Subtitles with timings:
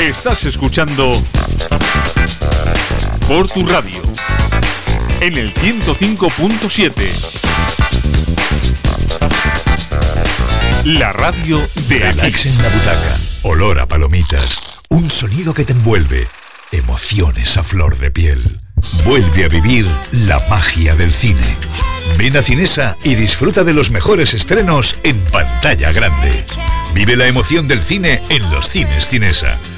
[0.00, 1.10] Estás escuchando
[3.26, 4.02] por tu radio
[5.20, 6.92] en el 105.7.
[10.84, 16.28] La radio de Relax en la butaca, olor a palomitas, un sonido que te envuelve,
[16.72, 18.60] emociones a flor de piel.
[19.06, 21.56] Vuelve a vivir la magia del cine.
[22.18, 26.44] Ven a Cinesa y disfruta de los mejores estrenos en pantalla grande.
[26.92, 29.58] Vive la emoción del cine en los cines Cinesa.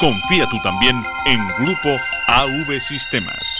[0.00, 1.94] Confía tú también en Grupo
[2.26, 3.59] AV Sistemas.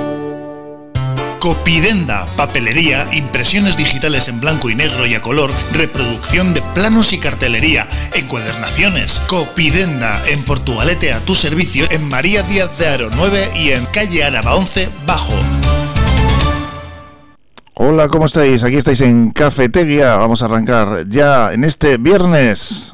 [1.41, 7.17] Copidenda, papelería, impresiones digitales en blanco y negro y a color, reproducción de planos y
[7.17, 9.19] cartelería, encuadernaciones.
[9.21, 14.23] Copidenda, en Portugalete a tu servicio, en María Díaz de Aro 9 y en calle
[14.23, 15.33] Araba 11 Bajo.
[17.73, 18.63] Hola, ¿cómo estáis?
[18.63, 20.17] Aquí estáis en Cafetería.
[20.17, 22.93] Vamos a arrancar ya en este viernes.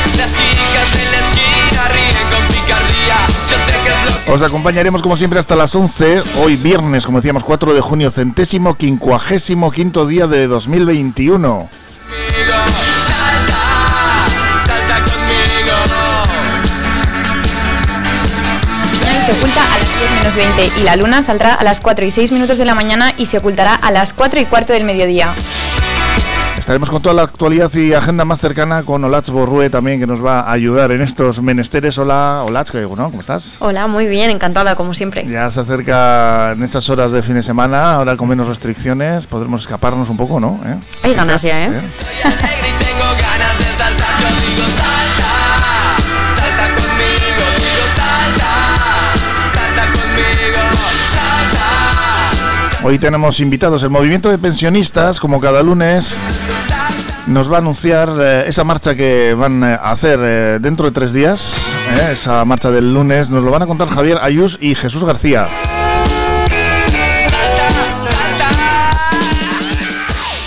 [4.27, 8.75] Os acompañaremos como siempre hasta las 11, hoy viernes, como decíamos, 4 de junio, centésimo
[8.75, 11.69] quincuagésimo quinto día de 2021.
[12.07, 12.53] conmigo.
[13.07, 14.27] Salta,
[14.65, 15.75] salta conmigo.
[19.01, 22.05] Mañana se oculta a las 10 menos 20 y la luna saldrá a las 4
[22.05, 24.83] y 6 minutos de la mañana y se ocultará a las 4 y cuarto del
[24.83, 25.33] mediodía.
[26.71, 30.25] Estaremos con toda la actualidad y agenda más cercana con Olach Borrue también, que nos
[30.25, 31.97] va a ayudar en estos menesteres.
[31.97, 33.57] Hola, Olach, bueno, ¿cómo estás?
[33.59, 35.27] Hola, muy bien, encantada como siempre.
[35.27, 39.59] Ya se acerca en esas horas de fin de semana, ahora con menos restricciones, podremos
[39.63, 40.61] escaparnos un poco, ¿no?
[40.65, 40.77] ¿Eh?
[41.03, 41.81] Hay ganas ya, ¿eh?
[42.21, 42.31] Soy
[52.83, 53.83] Hoy tenemos invitados.
[53.83, 56.19] El movimiento de pensionistas, como cada lunes,
[57.27, 60.91] nos va a anunciar eh, esa marcha que van eh, a hacer eh, dentro de
[60.91, 61.75] tres días.
[62.11, 63.29] esa marcha del lunes.
[63.29, 65.47] Nos lo van a contar Javier Ayus y Jesús García.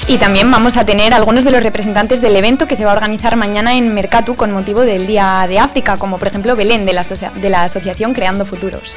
[0.08, 2.94] Y también vamos a tener algunos de los representantes del evento que se va a
[2.94, 6.94] organizar mañana en Mercatu con motivo del Día de África, como por ejemplo Belén de
[6.94, 8.96] la, de la Asociación Creando Futuros.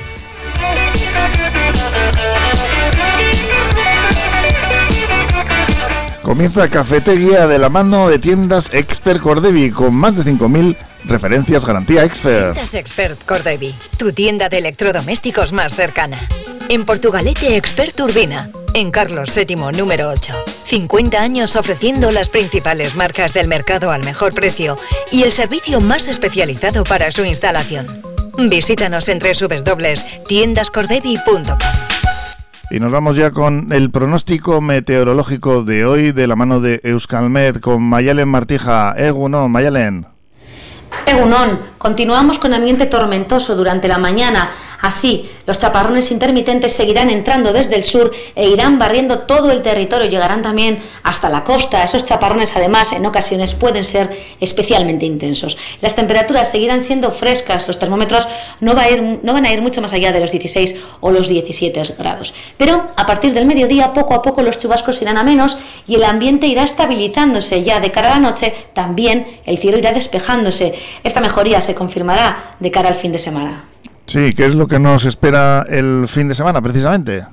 [6.28, 10.76] Comienza Cafetería de la mano de tiendas Expert Cordevi con más de 5.000
[11.06, 12.54] referencias garantía Expert.
[12.54, 16.20] Tiendas Expert Cordevi, tu tienda de electrodomésticos más cercana.
[16.68, 20.34] En Portugalete Expert Urbina, en Carlos VII número 8.
[20.66, 24.78] 50 años ofreciendo las principales marcas del mercado al mejor precio
[25.12, 28.02] y el servicio más especializado para su instalación.
[28.38, 31.97] Visítanos en www.tiendascordevi.com.
[32.70, 37.62] Y nos vamos ya con el pronóstico meteorológico de hoy de la mano de Euskalmet
[37.62, 38.94] con Mayalen Martija.
[38.98, 40.06] Eguno, Mayalen.
[41.06, 44.52] Egunon, continuamos con ambiente tormentoso durante la mañana.
[44.82, 50.10] Así, los chaparrones intermitentes seguirán entrando desde el sur e irán barriendo todo el territorio,
[50.10, 51.84] llegarán también hasta la costa.
[51.84, 55.58] Esos chaparrones además en ocasiones pueden ser especialmente intensos.
[55.82, 58.28] Las temperaturas seguirán siendo frescas, los termómetros
[58.60, 58.76] no,
[59.24, 62.34] no van a ir mucho más allá de los 16 o los 17 grados.
[62.58, 65.58] Pero a partir del mediodía, poco a poco los chubascos irán a menos
[65.88, 67.64] y el ambiente irá estabilizándose.
[67.64, 70.76] Ya de cara a la noche, también el cielo irá despejándose.
[71.04, 73.66] Esta mejoría se confirmará de cara al fin de semana.
[74.08, 77.26] Sí, ¿qué es lo que nos espera el fin de semana precisamente?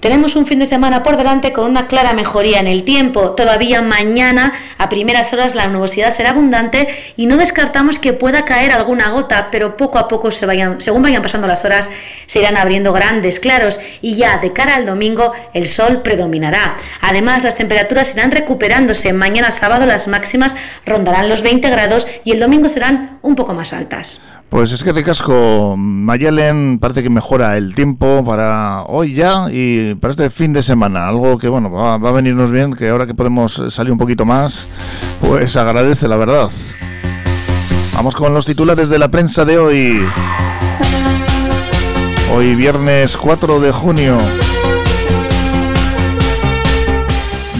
[0.00, 3.32] Tenemos un fin de semana por delante con una clara mejoría en el tiempo.
[3.32, 8.72] Todavía mañana a primeras horas la nubosidad será abundante y no descartamos que pueda caer
[8.72, 11.90] alguna gota, pero poco a poco se vayan, según vayan pasando las horas
[12.26, 16.76] se irán abriendo grandes claros y ya de cara al domingo el sol predominará.
[17.02, 19.14] Además las temperaturas irán recuperándose.
[19.14, 23.74] Mañana sábado las máximas rondarán los 20 grados y el domingo serán un poco más
[23.74, 24.22] altas.
[24.50, 30.10] Pues es que Ricasco Mayalen parece que mejora el tiempo para hoy ya y para
[30.10, 31.06] este fin de semana.
[31.06, 34.24] Algo que, bueno, va, va, a venirnos bien, que ahora que podemos salir un poquito
[34.24, 34.66] más,
[35.20, 36.50] pues agradece la verdad.
[37.94, 40.04] Vamos con los titulares de la prensa de hoy.
[42.34, 44.18] Hoy viernes 4 de junio.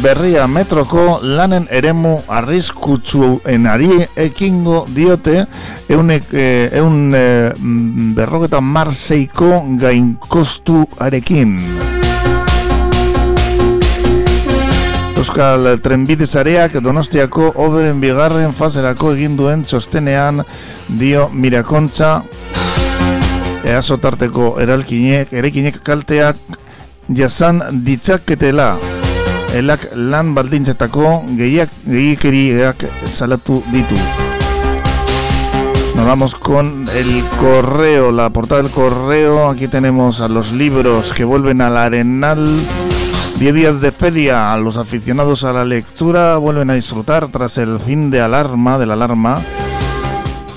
[0.00, 5.44] Berria metroko lanen eremu arriskutsu enari ekingo diote
[5.92, 7.52] eunek, eh, eun eh,
[8.16, 11.58] berrogeta marseiko gainkostuarekin.
[15.20, 20.40] Euskal Trenbide Zareak Donostiako oberen bigarren fazerako egin duen txostenean
[21.00, 22.22] dio mirakontza
[23.68, 26.40] eazotarteko eralkinek, erekinek kalteak
[27.12, 28.99] jasan ditzaketela
[29.54, 33.96] elak lan baldintzetako gehiak gehiakeriak salatu ditu.
[35.94, 39.50] Nos vamos con el correo, la portada del correo.
[39.50, 42.60] Aquí tenemos a los libros que vuelven al Arenal.
[43.38, 44.56] 10 días de feria.
[44.56, 48.94] Los aficionados a la lectura vuelven a disfrutar tras el fin de alarma, de la
[48.94, 49.42] alarma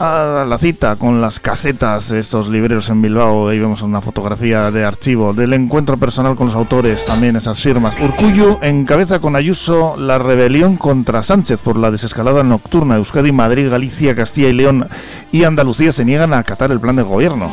[0.04, 3.48] la cita con las casetas estos libreros en Bilbao.
[3.48, 7.96] Ahí vemos una fotografía de archivo del encuentro personal con los autores, también esas firmas.
[8.02, 12.98] Urcullo encabeza con Ayuso la rebelión contra Sánchez por la desescalada nocturna.
[12.98, 14.88] Euskadi, Madrid, Galicia, Castilla y León
[15.32, 17.50] y Andalucía se niegan a acatar el plan de gobierno.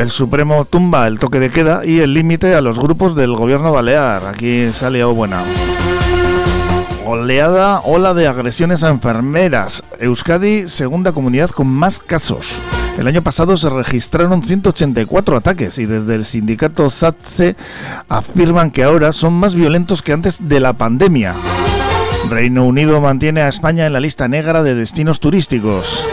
[0.00, 3.70] El Supremo tumba el toque de queda y el límite a los grupos del gobierno
[3.70, 4.26] balear.
[4.26, 5.42] Aquí sale o buena
[7.06, 9.82] oleada, ola de agresiones a enfermeras.
[10.00, 12.52] Euskadi, segunda comunidad con más casos.
[12.98, 17.56] El año pasado se registraron 184 ataques y desde el sindicato SATSE
[18.08, 21.34] afirman que ahora son más violentos que antes de la pandemia.
[22.28, 26.04] Reino Unido mantiene a España en la lista negra de destinos turísticos.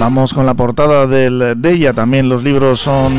[0.00, 1.92] Vamos con la portada del, de ella.
[1.92, 3.12] También los libros son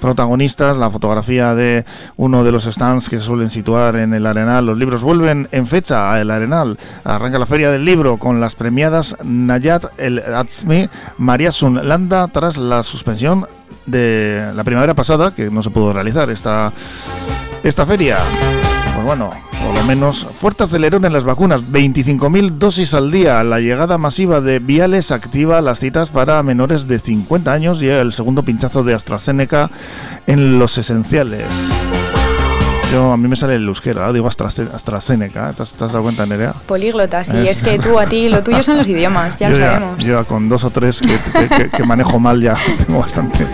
[0.00, 1.84] protagonistas, la fotografía de
[2.16, 4.66] uno de los stands que se suelen situar en el Arenal.
[4.66, 6.78] Los libros vuelven en fecha al Arenal.
[7.04, 12.58] Arranca la feria del libro con las premiadas Nayat El Atzmi, María Sun Landa tras
[12.58, 13.46] la suspensión
[13.86, 16.72] de la primavera pasada, que no se pudo realizar esta,
[17.62, 18.18] esta feria.
[18.98, 19.30] Pues bueno,
[19.64, 23.44] por lo menos fuerte acelerón en las vacunas, 25.000 dosis al día.
[23.44, 28.12] La llegada masiva de Viales activa las citas para menores de 50 años y el
[28.12, 29.70] segundo pinchazo de AstraZeneca
[30.26, 31.46] en los esenciales.
[32.92, 36.26] Yo, a mí me sale el euskera, digo AstraZeneca, ¿te has, te has dado cuenta,
[36.26, 36.54] Nerea?
[36.66, 39.64] Políglota, sí, es, que tú a ti, lo tuyo son los idiomas, ya yo lo
[39.64, 39.98] sabemos.
[40.04, 43.46] Yo con dos o tres que, que, que, que manejo mal ya tengo bastante.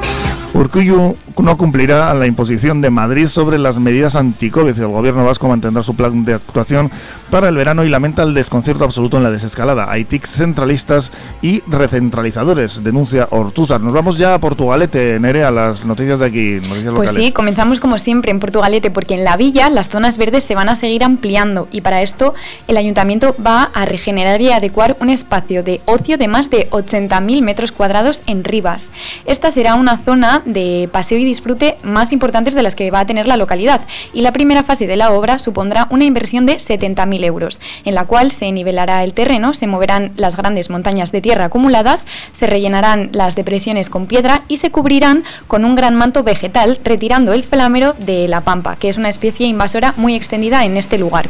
[0.54, 4.78] Urcullu no cumplirá la imposición de Madrid sobre las medidas anti-COVID.
[4.78, 6.92] El gobierno vasco mantendrá su plan de actuación
[7.30, 9.90] para el verano y lamenta el desconcierto absoluto en la desescalada.
[9.90, 11.12] Hay tics centralistas
[11.42, 13.80] y recentralizadores, denuncia Ortuzar.
[13.80, 17.26] Nos vamos ya a Portugalete, Nerea, las noticias de aquí, noticias Pues locales.
[17.26, 20.68] sí, comenzamos como siempre en Portugalete, porque en la villa las zonas verdes se van
[20.68, 22.34] a seguir ampliando y para esto
[22.68, 27.42] el ayuntamiento va a regenerar y adecuar un espacio de ocio de más de 80.000
[27.42, 28.90] metros cuadrados en Rivas.
[29.26, 33.06] Esta será una zona de paseo y disfrute más importantes de las que va a
[33.06, 37.13] tener la localidad y la primera fase de la obra supondrá una inversión de 70.000
[37.22, 41.44] euros, en la cual se nivelará el terreno, se moverán las grandes montañas de tierra
[41.44, 46.78] acumuladas, se rellenarán las depresiones con piedra y se cubrirán con un gran manto vegetal,
[46.82, 50.98] retirando el felámero de la pampa, que es una especie invasora muy extendida en este
[50.98, 51.28] lugar.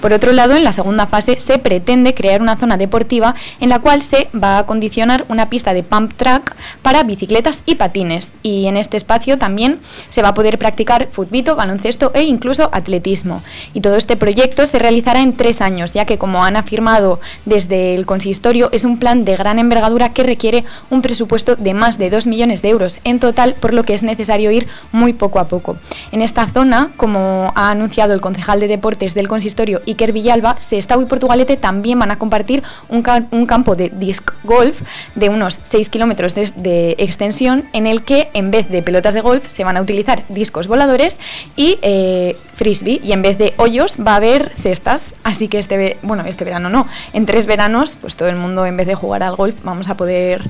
[0.00, 3.78] Por otro lado, en la segunda fase se pretende crear una zona deportiva en la
[3.78, 8.32] cual se va a acondicionar una pista de pump track para bicicletas y patines.
[8.42, 13.42] Y en este espacio también se va a poder practicar futbito, baloncesto e incluso atletismo.
[13.74, 17.94] Y todo este proyecto se realizará en tres años, ya que como han afirmado desde
[17.94, 22.10] el consistorio, es un plan de gran envergadura que requiere un presupuesto de más de
[22.10, 25.46] 2 millones de euros en total, por lo que es necesario ir muy poco a
[25.46, 25.76] poco.
[26.10, 31.00] En esta zona, como ha anunciado el concejal de deportes del consistorio Iker Villalba, Sestao
[31.00, 34.82] y Portugalete también van a compartir un, un campo de disc golf
[35.14, 39.20] de unos 6 kilómetros de, de, extensión en el que en vez de pelotas de
[39.20, 41.18] golf se van a utilizar discos voladores
[41.56, 45.11] y eh, frisbee y en vez de hoyos va a haber cestas.
[45.24, 48.76] Así que este, bueno, este verano no, en tres veranos pues todo el mundo en
[48.76, 50.48] vez de jugar al golf vamos a poder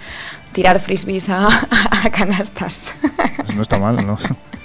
[0.52, 1.48] tirar frisbees a,
[2.04, 2.94] a canastas.
[3.36, 4.18] Pues no está mal, ¿no?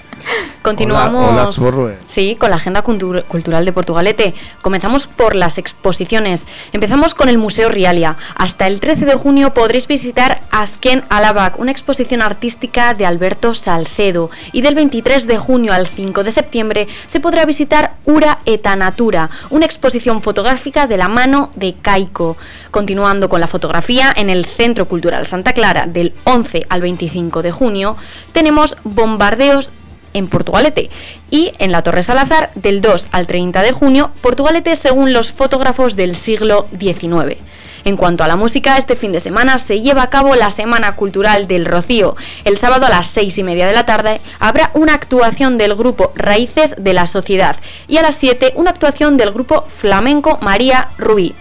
[0.62, 4.34] Continuamos Hola, hola, sí, con la agenda cultur cultural de Portugalete.
[4.62, 6.46] Comenzamos por las exposiciones.
[6.74, 8.18] Empezamos con el Museo Rialia.
[8.36, 14.30] Hasta el 13 de junio podréis visitar Asken Alabac, una exposición artística de Alberto Salcedo.
[14.52, 19.30] Y del 23 de junio al 5 de septiembre se podrá visitar Ura eta Natura,
[19.50, 22.36] una exposición fotográfica de la mano de Caico.
[22.72, 27.52] Continuando con la fotografía, en el Centro Cultural Santa Clara del 11 al 25 de
[27.52, 27.96] junio
[28.32, 29.72] tenemos bombardeos
[30.18, 30.90] en Portugalete
[31.32, 35.96] y en la Torre Salazar del 2 al 30 de junio, Portugalete según los fotógrafos
[35.96, 37.38] del siglo XIX.
[37.86, 40.96] En cuanto a la música, este fin de semana se lleva a cabo la Semana
[40.98, 42.18] Cultural del Rocío.
[42.44, 46.12] El sábado a las seis y media de la tarde habrá una actuación del grupo
[46.16, 47.56] Raíces de la Sociedad
[47.88, 51.34] y a las 7 una actuación del grupo flamenco María Rubí.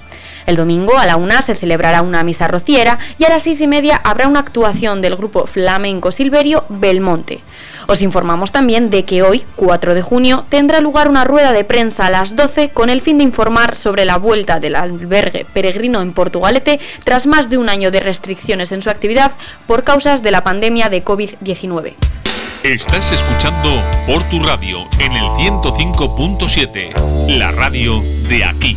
[0.47, 3.67] El domingo a la una se celebrará una misa rociera y a las seis y
[3.67, 7.41] media habrá una actuación del grupo flamenco Silverio Belmonte.
[7.89, 12.07] Os informamos también de que hoy, 4 de junio, tendrá lugar una rueda de prensa
[12.07, 16.13] a las 12 con el fin de informar sobre la vuelta del albergue peregrino en
[16.13, 19.33] Portugalete tras más de un año de restricciones en su actividad
[19.67, 21.95] por causas de la pandemia de COVID-19.
[22.63, 28.77] Estás escuchando por tu radio en el 105.7, la radio de aquí.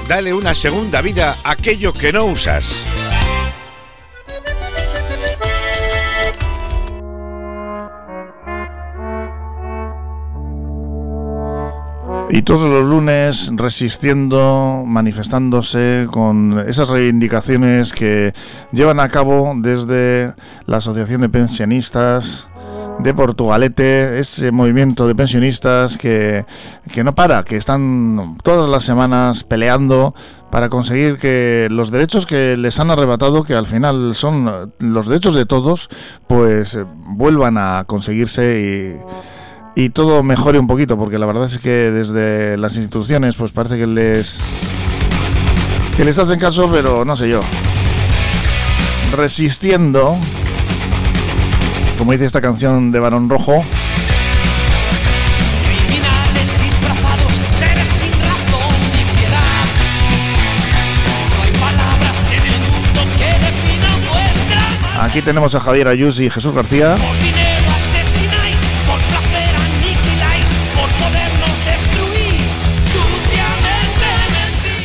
[0.11, 2.85] Dale una segunda vida a aquello que no usas.
[12.29, 18.33] Y todos los lunes resistiendo, manifestándose con esas reivindicaciones que
[18.73, 20.33] llevan a cabo desde
[20.65, 22.49] la Asociación de Pensionistas
[23.03, 26.45] de Portugalete, ese movimiento de pensionistas que,
[26.91, 30.13] que no para, que están todas las semanas peleando
[30.51, 35.33] para conseguir que los derechos que les han arrebatado, que al final son los derechos
[35.33, 35.89] de todos,
[36.27, 36.77] pues
[37.07, 39.31] vuelvan a conseguirse y
[39.75, 43.77] y todo mejore un poquito, porque la verdad es que desde las instituciones pues parece
[43.77, 44.39] que les
[45.95, 47.41] que les hacen caso, pero no sé yo.
[49.15, 50.17] Resistiendo,
[52.01, 53.63] como dice esta canción de Barón Rojo,
[64.99, 66.97] aquí tenemos a Javier Ayus y Jesús García.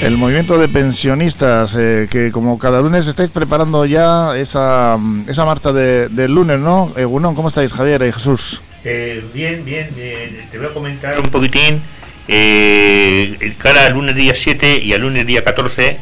[0.06, 4.96] El movimiento de pensionistas, eh, que como cada lunes estáis preparando ya esa,
[5.26, 6.92] esa marcha de- del lunes, ¿no?
[6.96, 8.60] Gunón, ¿cómo estáis, Javier y Jesús?
[8.84, 11.82] Eh, bien, bien, eh, te voy a comentar un poquitín.
[12.28, 15.96] Eh, cara al lunes día 7 y al lunes día 14.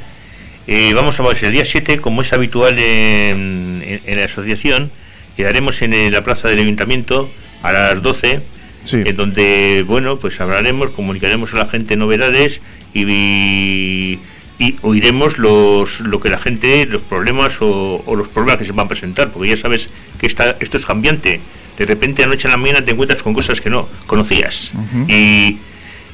[0.66, 4.90] eh, vamos a ver, el día 7, como es habitual en, en- en la asociación,
[5.37, 7.30] quedaremos en eh, la plaza del ayuntamiento
[7.62, 8.42] a las 12,
[8.85, 9.03] Sí.
[9.05, 12.61] en donde, bueno, pues hablaremos, comunicaremos a la gente novedades
[12.93, 14.19] y,
[14.59, 18.73] y oiremos los, lo que la gente, los problemas o, o los problemas que se
[18.73, 21.41] van a presentar, porque ya sabes que está, esto es cambiante.
[21.79, 24.73] De repente, de noche a la mañana te encuentras con cosas que no conocías.
[25.09, 25.59] y,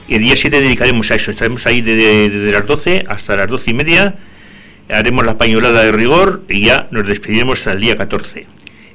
[0.08, 1.30] y el día 7 dedicaremos a eso.
[1.30, 4.14] Estaremos ahí desde, desde las 12 hasta las 12 y media.
[4.88, 8.46] Haremos la pañolada de rigor y ya nos despediremos hasta el día 14.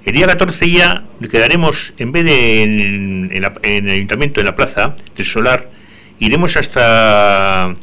[0.05, 4.55] El día 14 ya quedaremos, en vez de en, la- en el ayuntamiento, en la
[4.55, 5.69] plaza del Solar,
[6.19, 7.75] iremos hasta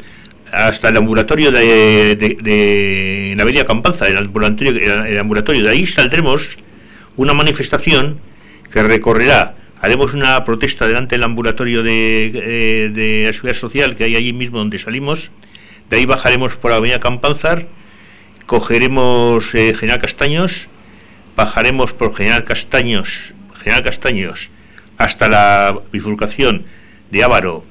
[0.52, 4.70] hasta el ambulatorio de, la avenida Campanza, el ambulatorio,
[5.04, 5.64] el ambulatorio.
[5.64, 6.58] De ahí saldremos
[7.16, 8.18] una manifestación
[8.70, 14.04] que recorrerá, haremos una protesta delante del ambulatorio de, eh, de la Seguridad Social que
[14.04, 15.30] hay allí mismo donde salimos.
[15.88, 17.66] De ahí bajaremos por la avenida Campanzar,
[18.46, 20.68] cogeremos eh, General Castaños,
[21.36, 24.50] bajaremos por General Castaños, General Castaños,
[24.98, 26.64] hasta la bifurcación
[27.10, 27.64] de Ávaro,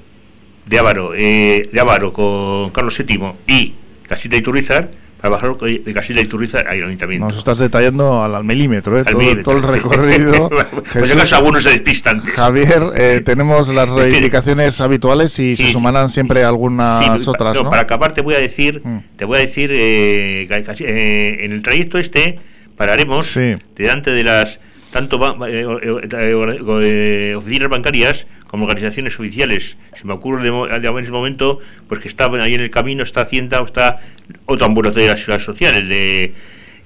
[0.65, 3.73] de Ávaro, eh, de Ávaro con Carlos VII y
[4.07, 4.89] Casita Iturrizar,
[5.19, 7.27] para bajar de Casita Iturrizar al ayuntamiento.
[7.27, 9.03] Nos estás detallando al, al milímetro, ¿eh?
[9.05, 9.43] Al todo, milímetro.
[9.43, 10.49] todo el recorrido.
[10.91, 12.21] Si Jesús, acaso algunos se despistan.
[12.21, 17.63] Javier, eh, tenemos las reivindicaciones habituales y se Sí, sumarán siempre algunas Sí, otras, no,
[17.63, 17.69] ¿no?
[17.69, 18.97] Para acabar te voy a decir, Mm.
[19.15, 22.39] te voy a decir, eh, eh, en el trayecto este
[22.85, 23.53] pararemos Sí.
[23.75, 24.59] delante de las
[24.91, 25.15] tanto
[25.47, 29.77] eh, eh, eh, eh, oficinas bancarias como organizaciones oficiales.
[29.95, 33.03] Se me ocurre de, de- en ese momento, pues que está ahí en el camino,
[33.03, 33.99] está Hacienda o está
[34.47, 36.33] otro ambulatorio de la ciudad social, el de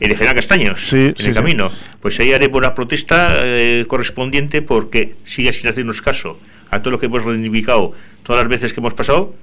[0.02, 1.72] el de General Castaños, Sí, en sí, el camino.
[2.02, 6.38] Pues ahí haremos la protesta eh, correspondiente porque sigue sin hacernos caso
[6.72, 9.34] a todo lo que hemos reivindicado todas las veces que hemos pasado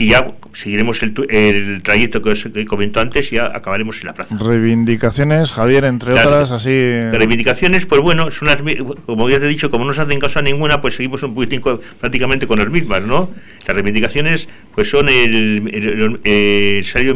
[0.00, 4.14] y ya seguiremos el, el trayecto que os comentó antes y ya acabaremos en la
[4.14, 4.34] plaza.
[4.34, 6.70] Reivindicaciones, Javier, entre Las- otras, así...
[6.70, 8.62] Reivindicaciones, pues bueno, son las,
[9.04, 11.34] como ya te he dicho, como no se hacen caso a ninguna, pues seguimos un
[11.34, 13.30] poquitín co- prácticamente con las mismas, ¿no?
[13.66, 17.14] Las reivindicaciones, pues son el, el- el- el salario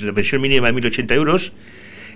[0.00, 1.52] la pensión mínima de 1.080 euros,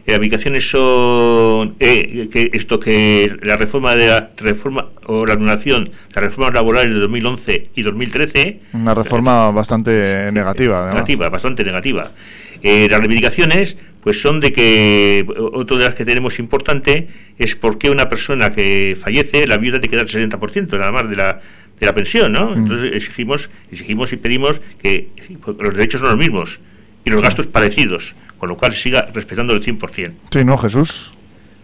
[0.07, 5.35] eh, las reivindicaciones son eh, que esto que la reforma de la reforma o la
[5.35, 10.95] anulación de las reformas laborales de 2011 y 2013 Una reforma bastante negativa, además.
[10.95, 12.13] negativa, bastante negativa.
[12.63, 17.09] Eh, las reivindicaciones, pues son de que, otra de las que tenemos importante,
[17.39, 21.09] es por qué una persona que fallece, la viuda te queda el 60% nada más
[21.09, 21.41] de la,
[21.79, 22.55] de la pensión, ¿no?
[22.55, 25.09] Entonces exigimos, exigimos y pedimos que
[25.59, 26.61] los derechos son los mismos
[27.05, 30.13] y los gastos parecidos, con lo cual siga respetando el 100%.
[30.31, 31.13] Sí, ¿no, Jesús?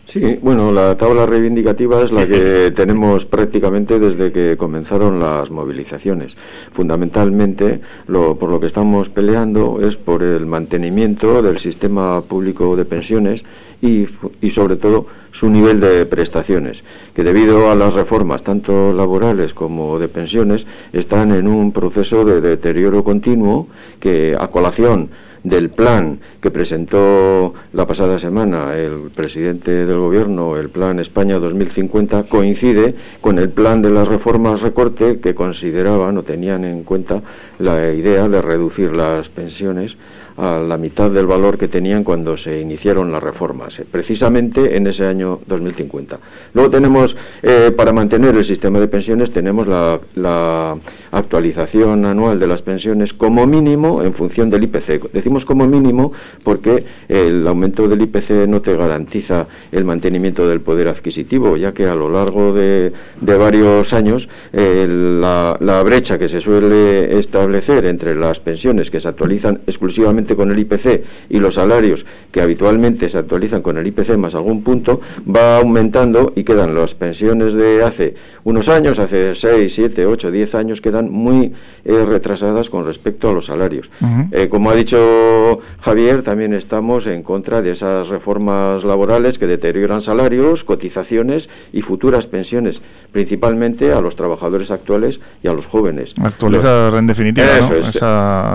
[0.07, 6.37] Sí, bueno, la tabla reivindicativa es la que tenemos prácticamente desde que comenzaron las movilizaciones.
[6.71, 12.85] Fundamentalmente, lo, por lo que estamos peleando es por el mantenimiento del sistema público de
[12.85, 13.45] pensiones
[13.83, 14.07] y,
[14.41, 19.99] y sobre todo su nivel de prestaciones, que debido a las reformas tanto laborales como
[19.99, 23.67] de pensiones están en un proceso de deterioro continuo
[23.99, 25.11] que a colación
[25.47, 32.25] del plan que presentó la pasada semana el presidente del gobierno, el plan España 2050,
[32.25, 37.23] coincide con el plan de las reformas recorte que consideraban o tenían en cuenta
[37.61, 39.97] la idea de reducir las pensiones
[40.37, 44.87] a la mitad del valor que tenían cuando se iniciaron las reformas, eh, precisamente en
[44.87, 46.19] ese año 2050.
[46.55, 50.77] Luego tenemos, eh, para mantener el sistema de pensiones, tenemos la,
[51.13, 55.11] actualización anual de las pensiones como mínimo en función del IPC.
[55.13, 60.89] Decimos como mínimo porque el aumento del IPC no te garantiza el mantenimiento del poder
[60.89, 66.41] adquisitivo, ya que a lo largo de, de varios años eh, la brecha que se
[66.41, 71.55] suele establecer entre las pensiones que se actualizan exclusivamente habitualmente con el IPC y los
[71.55, 76.75] salarios que habitualmente se actualizan con el IPC más algún punto, va aumentando y quedan
[76.75, 81.53] las pensiones de hace unos años, hace 6, 7, 8, 10 años, quedan muy
[81.85, 83.91] eh, retrasadas con respecto a los salarios.
[84.31, 90.01] Eh, como ha dicho Javier, también estamos en contra de esas reformas laborales que deterioran
[90.01, 96.15] salarios, cotizaciones y futuras pensiones, principalmente a los trabajadores actuales y a los jóvenes.
[96.23, 97.47] Actualizar en definitiva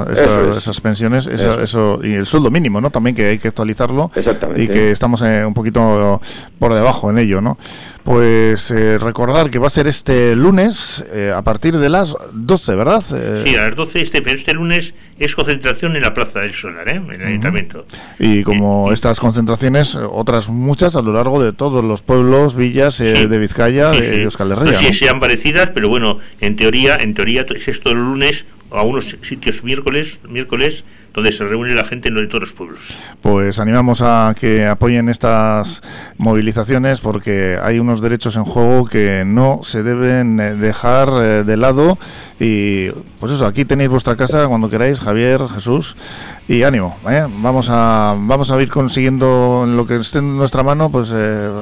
[0.09, 1.27] esas pensiones
[1.63, 2.89] eso, y el sueldo mínimo, ¿no?
[2.89, 4.11] También que hay que actualizarlo
[4.55, 6.21] y que estamos eh, un poquito
[6.59, 7.57] por debajo en ello, ¿no?
[8.03, 12.75] Pues eh, recordar que va a ser este lunes eh, a partir de las 12,
[12.75, 13.03] ¿verdad?
[13.03, 16.89] Sí, a las 12, este, pero este lunes es concentración en la Plaza del Solar,
[16.89, 16.95] ¿eh?
[16.95, 17.85] en el Ayuntamiento.
[18.17, 23.37] Y como estas concentraciones, otras muchas a lo largo de todos los pueblos, villas de
[23.37, 24.79] Vizcaya, de Euskal Herria.
[24.79, 29.17] sí, sean parecidas, pero bueno, en teoría, en teoría es esto el lunes a unos
[29.21, 32.97] sitios miércoles, miércoles donde se reúne la gente de todos los pueblos.
[33.21, 35.81] Pues animamos a que apoyen estas
[36.17, 41.57] movilizaciones porque hay unos derechos en juego que no se deben eh, dejar eh, de
[41.57, 41.97] lado
[42.39, 45.95] y pues eso, aquí tenéis vuestra casa cuando queráis, Javier, Jesús,
[46.47, 47.27] y ánimo, ¿eh?
[47.37, 51.13] vamos a vamos a ir consiguiendo lo que esté en nuestra mano, pues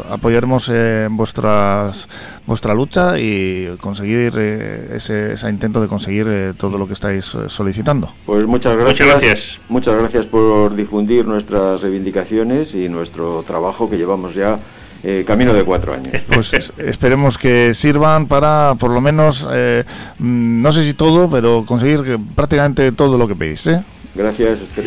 [0.10, 0.72] apoyaremos
[1.10, 2.08] vuestras
[2.48, 8.12] vuestra lucha y conseguir ese, ese, intento de conseguir todo lo que estáis solicitando.
[8.26, 9.08] Pues muchas gracias.
[9.08, 9.60] Muchas gracias.
[9.70, 14.60] Muchas gracias por difundir nuestras reivindicaciones y nuestro trabajo que llevamos ya
[15.02, 16.14] eh, camino de cuatro años.
[16.34, 19.84] Pues esperemos que sirvan para, por lo menos, eh,
[20.20, 23.68] mm, no sé si todo, pero conseguir prácticamente todo lo que pedís.
[23.68, 23.84] ¿eh?
[24.14, 24.82] Gracias, es que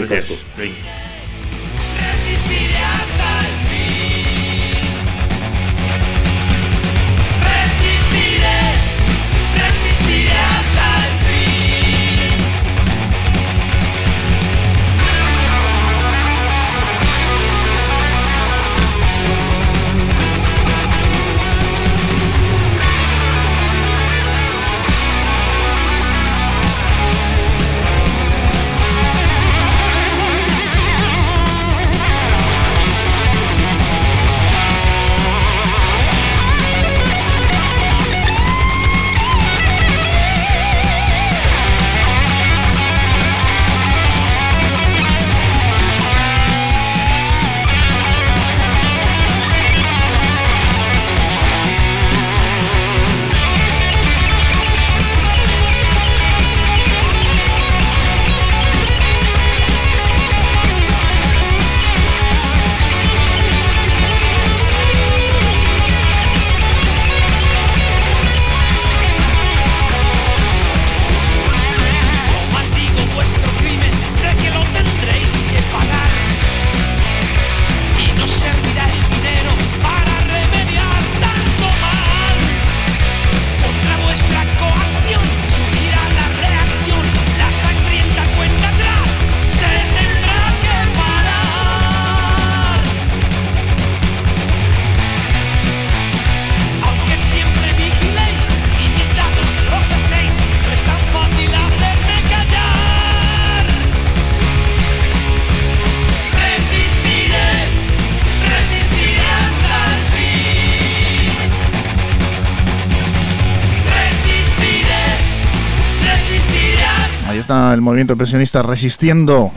[117.93, 119.51] movimiento pensionista resistiendo.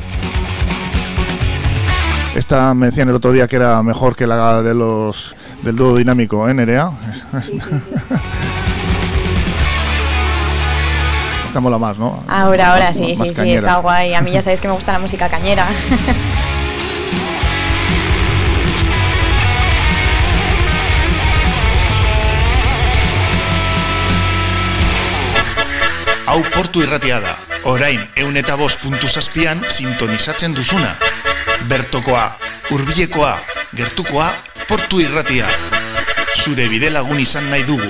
[2.36, 5.96] Esta me decían el otro día que era mejor que la de los del dúo
[5.96, 6.90] dinámico, ¿eh, Nerea?
[11.48, 12.26] Esta mola más, ¿no?
[12.28, 14.14] Ahora, ahora sí, sí, sí, está guay.
[14.14, 15.66] A mí ya sabéis que me gusta la música cañera.
[26.28, 30.92] Hau portu irratiada, orain eun eta bost puntu zazpian sintonizatzen duzuna.
[31.70, 32.26] Bertokoa,
[32.70, 33.34] hurbilekoa,
[33.76, 34.30] gertukoa,
[34.68, 35.48] portu irratia.
[36.44, 37.90] Zure bide lagun izan nahi dugu.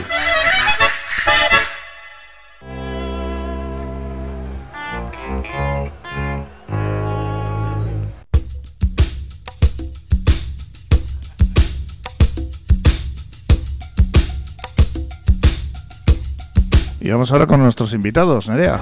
[17.01, 18.79] Y vamos ahora con nuestros invitados, Nerea.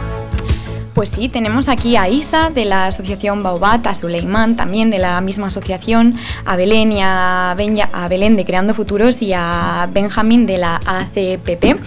[0.94, 5.20] Pues sí, tenemos aquí a Isa de la asociación Baubat, a Suleiman también de la
[5.22, 10.60] misma asociación, a Belén y a, a Belén de Creando Futuros y a Benjamín de
[10.60, 11.80] la ACPP.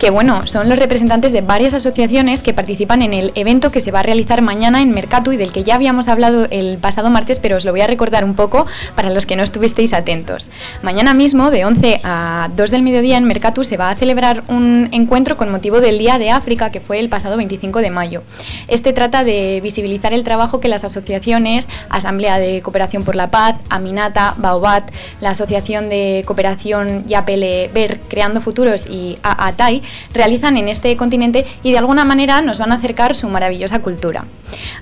[0.00, 3.92] Que bueno, son los representantes de varias asociaciones que participan en el evento que se
[3.92, 7.38] va a realizar mañana en Mercatu y del que ya habíamos hablado el pasado martes,
[7.38, 10.48] pero os lo voy a recordar un poco para los que no estuvisteis atentos.
[10.82, 14.88] Mañana mismo, de 11 a 2 del mediodía en Mercatu, se va a celebrar un
[14.90, 18.22] encuentro con motivo del Día de África, que fue el pasado 25 de mayo.
[18.68, 23.56] Este trata de visibilizar el trabajo que las asociaciones, Asamblea de Cooperación por la Paz,
[23.68, 29.82] Aminata, Baobat, la Asociación de Cooperación Yapele Ver Creando Futuros y AATAI
[30.12, 34.24] realizan en este continente y de alguna manera nos van a acercar su maravillosa cultura.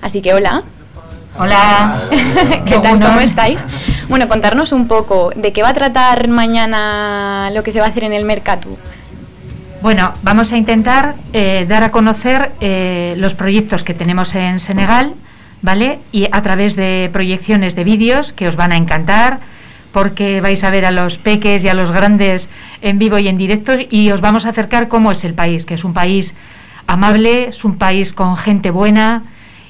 [0.01, 0.63] Así que hola.
[1.37, 2.03] Hola.
[2.65, 2.99] ¿Qué tal?
[2.99, 3.63] ¿Cómo estáis?
[4.09, 7.89] Bueno, contarnos un poco de qué va a tratar mañana lo que se va a
[7.89, 8.77] hacer en el Mercatu.
[9.81, 15.13] Bueno, vamos a intentar eh, dar a conocer eh, los proyectos que tenemos en Senegal,
[15.61, 15.99] ¿vale?
[16.11, 19.39] Y a través de proyecciones de vídeos que os van a encantar,
[19.91, 22.47] porque vais a ver a los peques y a los grandes
[22.81, 25.73] en vivo y en directo y os vamos a acercar cómo es el país, que
[25.73, 26.35] es un país
[26.87, 29.23] amable, es un país con gente buena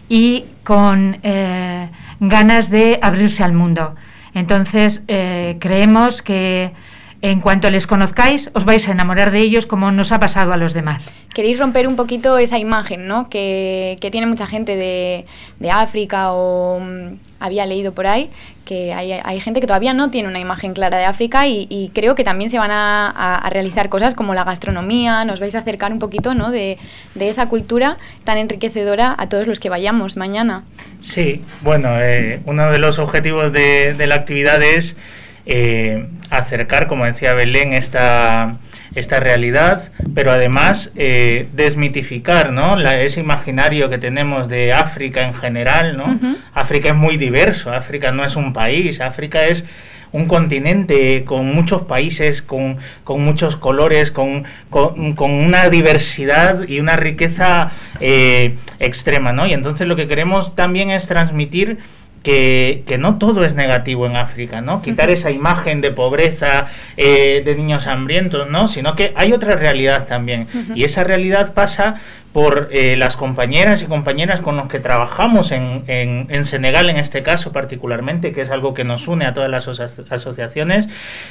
[0.08, 3.96] y con eh, ganas de abrirse al mundo.
[4.34, 6.72] Entonces, creemos que
[7.22, 10.58] en cuanto les conozcáis, os vais a enamorar de ellos como nos ha pasado a
[10.58, 11.14] los demás.
[11.34, 13.30] Queréis romper un poquito esa imagen, ¿no?
[13.30, 15.26] Que, tiene mucha gente de,
[15.70, 18.30] África o mm, había leído por ahí
[18.70, 22.24] que hay, gente que todavía no tiene una imagen clara de África y, creo que
[22.24, 26.36] también se van a, realizar cosas como la gastronomía, nos vais a acercar un poquito
[26.36, 26.52] ¿no?
[26.52, 26.78] de,
[27.20, 30.66] esa cultura tan enriquecedora a todos los que vayamos mañana.
[31.02, 34.98] Sí, bueno, eh, uno de los objetivos de, de la actividad es
[35.52, 38.58] eh, acercar, como decía Belén, esta,
[38.94, 42.80] esta realidad, pero además eh, desmitificar ¿no?
[42.80, 45.98] ese imaginario que tenemos de África en general.
[45.98, 46.20] ¿no?
[46.54, 49.64] África es muy diverso, África no es un país, África es
[50.12, 54.46] un continente con muchos países, con, muchos colores, con,
[55.18, 59.34] una diversidad y una riqueza eh, extrema.
[59.34, 59.48] ¿no?
[59.48, 61.80] Y entonces lo que queremos también es transmitir
[62.24, 64.82] que, no todo es negativo en África, ¿no?
[64.82, 68.68] Quitar esa imagen de pobreza, eh, de niños hambrientos, ¿no?
[68.68, 70.48] Sino que hay otra realidad también.
[70.76, 72.02] Y esa realidad pasa
[72.34, 77.24] por eh, las compañeras y compañeras con los que trabajamos en, en, Senegal, en este
[77.24, 80.88] caso particularmente, que es algo que nos une a todas las asociaciones.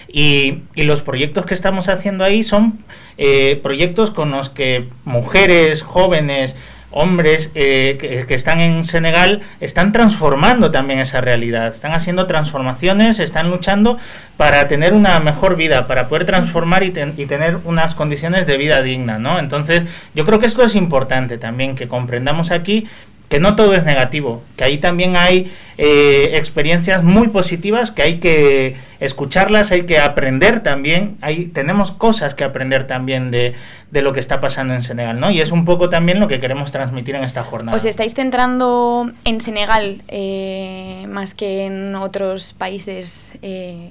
[0.09, 2.79] Y, y, los proyectos que estamos haciendo ahí son
[3.17, 6.57] eh, proyectos con los que mujeres, jóvenes,
[6.91, 13.51] hombres eh, que, están en Senegal están transformando también esa realidad, están haciendo transformaciones, están
[13.51, 13.99] luchando
[14.37, 18.81] para tener una mejor vida, para poder transformar y, y tener unas condiciones de vida
[18.83, 19.39] digna, ¿no?
[19.39, 19.83] Entonces,
[20.15, 22.87] yo creo que esto es importante también que comprendamos aquí
[23.29, 28.19] que no todo es negativo, que ahí también hay eh, experiencias muy positivas que hay
[28.19, 33.55] que escucharlas, hay que aprender también, ahí tenemos cosas que aprender también de,
[33.91, 35.31] de, lo que está pasando en Senegal, ¿no?
[35.31, 37.77] Y es un poco también lo que queremos transmitir en esta jornada.
[37.77, 43.39] ¿Os estáis centrando en Senegal eh, más que en otros países?
[43.43, 43.91] Eh,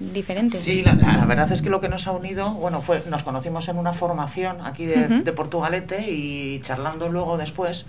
[0.00, 0.62] diferentes.
[0.62, 0.94] Sí, la,
[1.26, 4.56] verdad es que lo que nos ha unido, bueno, fue nos conocimos en una formación
[4.64, 7.86] aquí de, Portugalete y charlando luego después,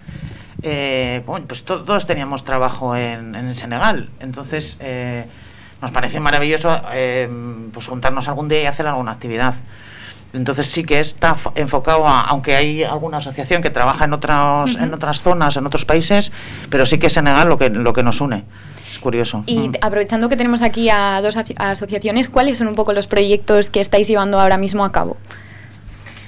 [0.63, 5.25] eh, bueno, pues todos teníamos trabajo en, en Senegal, entonces eh,
[5.81, 7.29] nos parece maravilloso eh,
[7.73, 9.55] pues juntarnos algún día y hacer alguna actividad.
[10.33, 14.93] Entonces sí que está enfocado a, aunque hay alguna asociación que trabaja en otras, en
[14.93, 16.31] otras zonas, en otros países,
[16.69, 18.45] pero sí que es Senegal lo que, lo que nos une
[19.01, 19.43] curioso.
[19.47, 19.73] Y mm.
[19.81, 24.07] aprovechando que tenemos aquí a dos asociaciones, ¿cuáles son un poco los proyectos que estáis
[24.07, 25.17] llevando ahora mismo a cabo?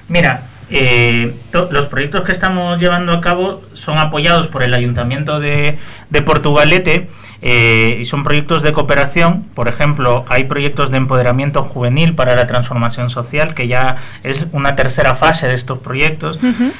[0.09, 5.78] Mira, eh, los proyectos que estamos llevando a cabo son apoyados por el Ayuntamiento de,
[6.26, 7.10] Portugalete
[7.41, 9.43] eh, y son proyectos de cooperación.
[9.54, 14.76] Por ejemplo, hay proyectos de empoderamiento juvenil para la transformación social, que ya es una
[14.76, 16.39] tercera fase de estos proyectos.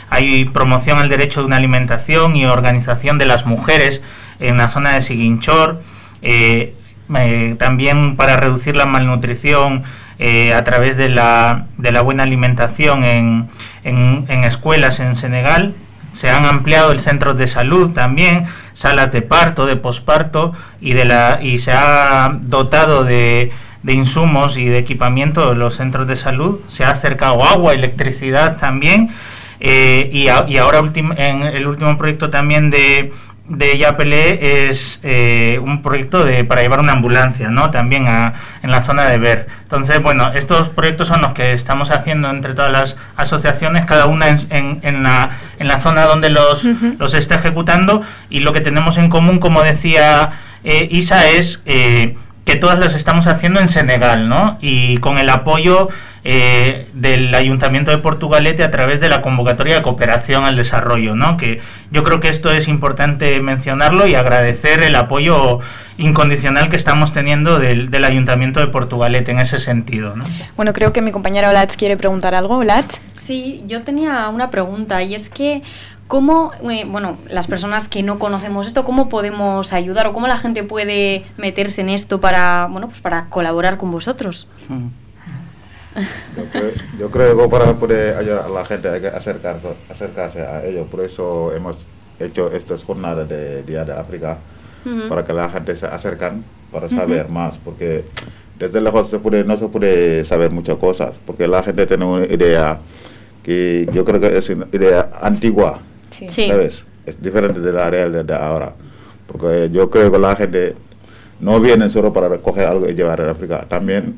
[0.10, 4.02] Hay promoción al derecho de una alimentación y organización de las mujeres
[4.40, 5.82] en la zona de Siguinchor,
[6.22, 6.76] eh,
[7.16, 9.84] eh, también para reducir la malnutrición
[10.20, 13.50] eh, a través de la, de la buena alimentación en,
[13.84, 15.76] en, escuelas en Senegal.
[16.14, 21.06] Se han ampliado el centro de salud también, salas de parto, de posparto y, de
[21.06, 26.60] la, y se ha dotado de, de insumos y de equipamiento los centros de salud.
[26.68, 29.10] Se ha acercado agua, electricidad también.
[29.60, 30.84] y, y, ahora
[31.18, 33.12] en el último proyecto también de,
[33.48, 37.72] de Yapele es eh, un proyecto de, para llevar una ambulancia, ¿no?
[37.72, 39.48] También en la zona de Ver.
[39.64, 44.30] Entonces, bueno, estos proyectos son los que estamos haciendo entre todas las asociaciones, cada una
[44.30, 46.64] en, en, la, en la zona donde los,
[46.98, 50.32] los está ejecutando y lo que tenemos en común, como decía
[50.64, 54.58] eh, Isa, es eh, que todas las estamos haciendo en Senegal, ¿no?
[54.60, 55.90] Y con el apoyo
[56.26, 61.38] eh, del Ayuntamiento de Portugalete a través de la convocatoria de cooperación al desarrollo, ¿no?
[61.38, 65.60] Que yo creo que esto es importante mencionarlo y agradecer el apoyo
[65.98, 70.24] incondicional que estamos teniendo del, del Ayuntamiento de Portugalete en ese sentido, ¿no?
[70.56, 72.58] Bueno, creo que mi compañera Olatz quiere preguntar algo.
[72.58, 73.00] Olatz.
[73.14, 75.62] Sí, yo tenía una pregunta y es que
[76.14, 80.38] ¿Cómo, eh, bueno, las personas que no conocemos esto, cómo podemos ayudar o cómo la
[80.38, 84.48] gente puede meterse en esto para, bueno, pues para colaborar con vosotros?
[86.38, 90.44] Yo creo, yo creo que para poder ayudar a la gente hay que acercar, acercarse
[90.44, 90.86] a ellos.
[90.88, 91.88] Por eso hemos
[92.20, 94.38] hecho estas jornadas de Día de África,
[94.86, 95.10] Ujú.
[95.10, 97.58] para que la gente se acercan para saber más.
[97.58, 98.06] Porque
[98.60, 102.26] desde lejos se puede, no se puede saber muchas cosas, porque la gente tiene una
[102.28, 102.78] idea
[103.42, 105.82] que yo creo que es una idea antigua,
[106.14, 106.30] Sí.
[106.30, 106.48] Sí.
[106.48, 106.84] ¿sabes?
[107.06, 108.74] Es diferente de la realidad de ahora.
[109.28, 110.76] Porque yo creo que la gente
[111.40, 114.16] no viene solo para recoger algo y llevar a África, también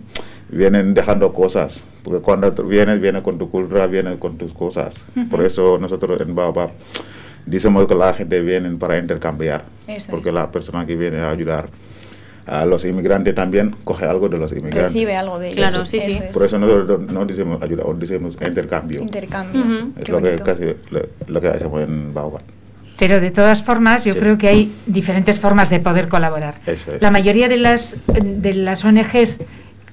[0.49, 4.93] vienen dejando cosas, porque cuando tú vienes, vienes con tu cultura, vienes con tus cosas.
[5.31, 6.69] Por eso nosotros en Baobab
[7.45, 10.35] decimos que la gente viene para intercambiar, Eso porque es.
[10.35, 11.69] la persona que viene a ayudar
[12.47, 14.83] a los inmigrantes también coge algo de los inmigrantes.
[14.93, 15.57] Recibe algo de ellos.
[15.57, 16.11] Claro, sí, sí.
[16.11, 16.31] Eso es.
[16.31, 19.01] Por eso nosotros no no decimos ayuda, o decimos intercambio.
[19.01, 19.89] Intercambio.
[19.97, 22.41] Es Qué lo que, casi, lo, lo que hacemos en Baobab.
[22.97, 24.19] Pero de todas formas, yo Sí.
[24.19, 26.55] creo que hay diferentes formas de poder colaborar.
[26.65, 27.01] Eso es.
[27.01, 29.39] La mayoría de las, de las ONGs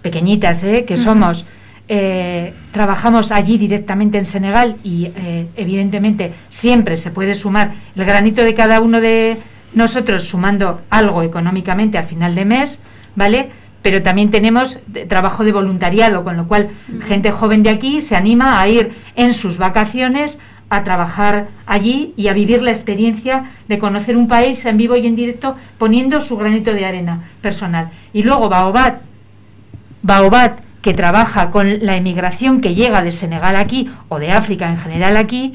[0.03, 0.85] pequeñitas, ¿eh?
[0.87, 1.45] que somos,
[1.89, 8.43] eh, trabajamos allí directamente en Senegal y eh, evidentemente siempre se puede sumar el granito
[8.45, 9.37] de cada uno de
[9.75, 12.81] nosotros sumando algo económicamente al final de mes,
[13.17, 13.51] ¿vale?
[13.83, 18.61] Pero también tenemos trabajo de voluntariado, con lo cual gente joven de aquí se anima
[18.61, 20.39] a ir en sus vacaciones
[20.73, 25.07] a trabajar allí y a vivir la experiencia de conocer un país en vivo y
[25.07, 27.91] en directo poniendo su granito de arena personal.
[28.15, 29.01] Y luego Baobab,
[30.01, 34.79] Baobab que trabaja con la emigración que llega de Senegal aquí o de África en
[34.79, 35.53] general aquí,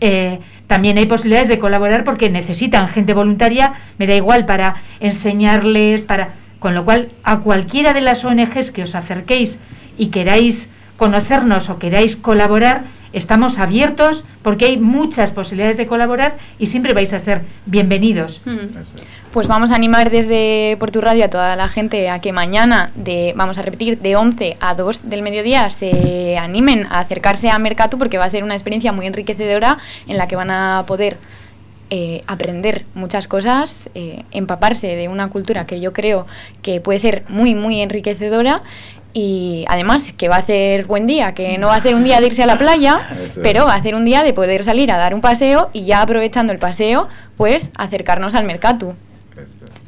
[0.00, 6.04] eh, también hay posibilidades de colaborar porque necesitan gente voluntaria, me da igual para enseñarles,
[6.04, 9.58] para con lo cual a cualquiera de las ONGs que os acerquéis
[9.96, 16.66] y queráis conocernos o queráis colaborar, estamos abiertos porque hay muchas posibilidades de colaborar y
[16.66, 18.40] siempre vais a ser bienvenidos.
[19.32, 22.90] Pues vamos a animar desde por tu radio a toda la gente a que mañana,
[22.94, 27.58] de, vamos a repetir, de 11 a 2 del mediodía, se animen a acercarse a
[27.58, 31.18] Mercatu porque va a ser una experiencia muy enriquecedora en la que van a poder
[31.92, 36.24] eh, aprender muchas cosas, eh, empaparse de una cultura que yo creo
[36.62, 38.62] que puede ser muy, muy enriquecedora.
[39.12, 42.20] Y además que va a ser buen día, que no va a ser un día
[42.20, 43.40] de irse a la playa, Eso.
[43.42, 46.00] pero va a ser un día de poder salir a dar un paseo y ya
[46.02, 48.94] aprovechando el paseo, pues acercarnos al Mercatu.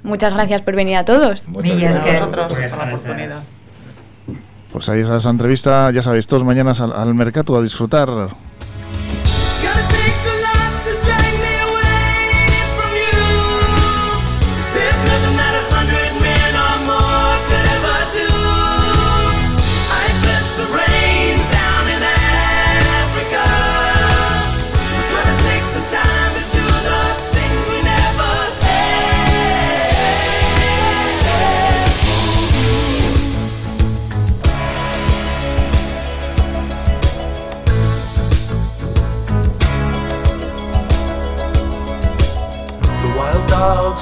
[0.03, 1.47] Muchas gracias por venir a todos.
[1.49, 3.43] A vosotros por la oportunidad.
[4.73, 8.09] Pues ahí está esa entrevista, ya sabéis, todos mañanas al, al mercado a disfrutar.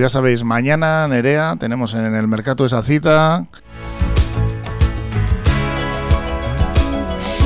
[0.00, 3.44] Ya sabéis, mañana, Nerea, tenemos en el mercado esa cita.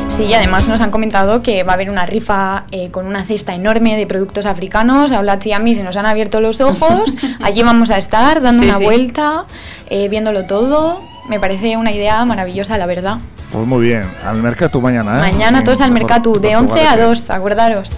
[0.09, 3.25] Sí, y además nos han comentado que va a haber una rifa eh, con una
[3.25, 5.11] cesta enorme de productos africanos.
[5.11, 7.15] A Blatch y a mí se nos han abierto los ojos.
[7.43, 8.85] Allí vamos a estar dando Sí, una sí.
[8.85, 9.47] vuelta,
[9.91, 11.03] eh, viéndolo todo.
[11.29, 13.19] Me parece una idea maravillosa, la verdad.
[13.51, 15.33] Pues muy bien, al mercado mañana, ¿eh?
[15.33, 17.03] Mañana todos al por de 11 a Portugalete.
[17.03, 17.97] 2, acordaros.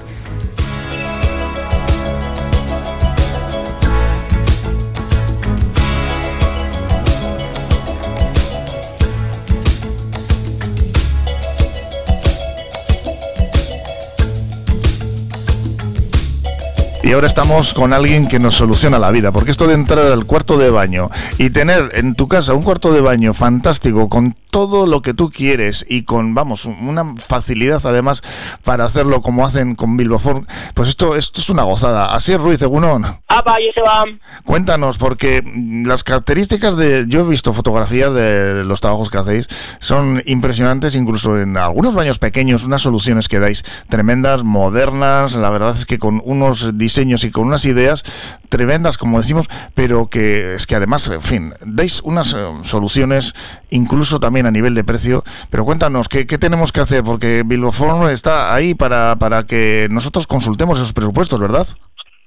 [17.07, 20.27] Y ahora estamos con alguien que nos soluciona la vida, porque esto de entrar al
[20.27, 24.87] cuarto de baño y tener en tu casa un cuarto de baño fantástico con todo
[24.87, 28.23] lo que tú quieres y con, vamos, una facilidad además
[28.65, 32.13] para hacerlo como hacen con Bilboform, pues esto, esto es una gozada.
[32.15, 33.05] Así es, Ruiz Egunon.
[33.29, 34.05] Apa, Joseba.
[34.45, 35.45] Cuéntanos, porque
[35.85, 37.05] las características de.
[37.07, 39.49] Yo he visto fotografías de los trabajos que hacéis,
[39.79, 45.35] son impresionantes, incluso en algunos baños pequeños, unas soluciones que dais tremendas, modernas.
[45.37, 48.05] La verdad es que con unos diseños y con unas ideas
[48.49, 53.35] tremendas, como decimos, pero que es que además, en fin, dais unas eh, soluciones,
[53.69, 55.23] incluso también a nivel de precio.
[55.51, 57.03] Pero cuéntanos, ¿qué, qué tenemos que hacer?
[57.05, 61.67] Porque Bilboform está ahí para, para que nosotros consultemos esos presupuestos, ¿verdad?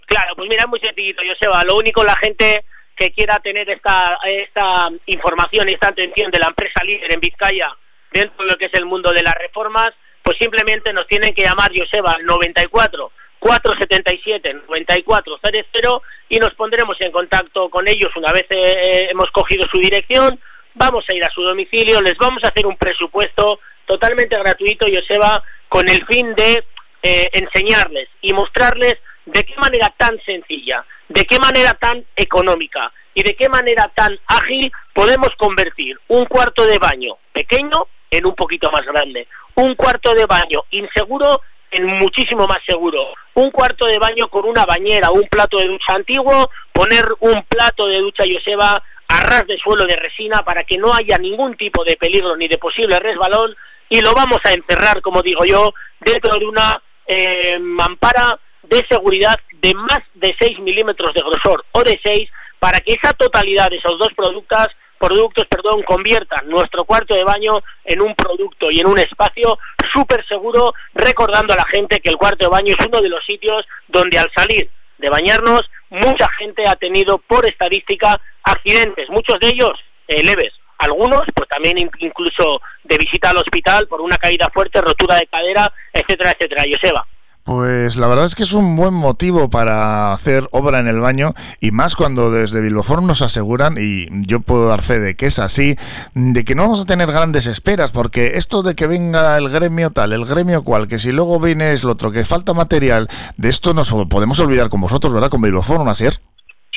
[0.06, 1.64] Claro, pues mira, muy sencillito, Joseba.
[1.64, 2.64] Lo único, la gente
[2.96, 7.70] que quiera tener esta, esta información y esta atención de la empresa líder en Vizcaya
[8.12, 11.44] dentro de lo que es el mundo de las reformas, pues simplemente nos tienen que
[11.44, 18.46] llamar, Joseba, al 94 477 9400 y nos pondremos en contacto con ellos una vez
[18.50, 20.40] eh, hemos cogido su dirección.
[20.76, 25.42] Vamos a ir a su domicilio, les vamos a hacer un presupuesto totalmente gratuito, Joseba,
[25.68, 26.64] con el fin de
[27.02, 33.24] eh, enseñarles y mostrarles de qué manera tan sencilla, de qué manera tan económica y
[33.24, 38.72] de qué manera tan ágil podemos convertir un cuarto de baño pequeño en un poquito
[38.72, 41.42] más grande, un cuarto de baño inseguro
[41.72, 45.94] en muchísimo más seguro, un cuarto de baño con una bañera, un plato de ducha
[45.94, 50.78] antiguo, poner un plato de ducha Joseba a ras de suelo de resina para que
[50.78, 53.56] no haya ningún tipo de peligro ni de posible resbalón
[53.90, 59.40] y lo vamos a encerrar, como digo yo, dentro de una eh, mampara de seguridad
[59.62, 63.78] de más de 6 milímetros de grosor o de 6 para que esa totalidad de
[63.78, 64.68] esos dos productos
[65.00, 67.54] productos, perdón, conviertan nuestro cuarto de baño
[67.86, 69.58] en un producto y en un espacio
[69.94, 73.26] súper seguro, recordando a la gente que el cuarto de baño es uno de los
[73.26, 79.48] sitios donde al salir de bañarnos mucha gente ha tenido por estadística accidentes, muchos de
[79.48, 79.72] ellos
[80.08, 84.82] eh, leves, algunos pues también in- incluso de visita al hospital por una caída fuerte,
[84.82, 86.64] rotura de cadera, etcétera, etcétera.
[86.72, 87.06] Joseba.
[87.44, 91.34] Pues la verdad es que es un buen motivo para hacer obra en el baño
[91.60, 95.40] y más cuando desde Bilboform nos aseguran, y yo puedo dar fe de que es
[95.40, 95.76] así,
[96.14, 99.90] de que no vamos a tener grandes esperas, porque esto de que venga el gremio
[99.90, 103.50] tal, el gremio cual, que si luego viene es lo otro, que falta material, de
[103.50, 105.32] esto nos podemos olvidar con vosotros, ¿verdad?
[105.32, 106.22] Con Bilboform, así es.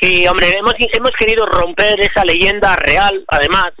[0.01, 3.73] Sí, hombre, hemos, hemos querido romper esa leyenda real, además,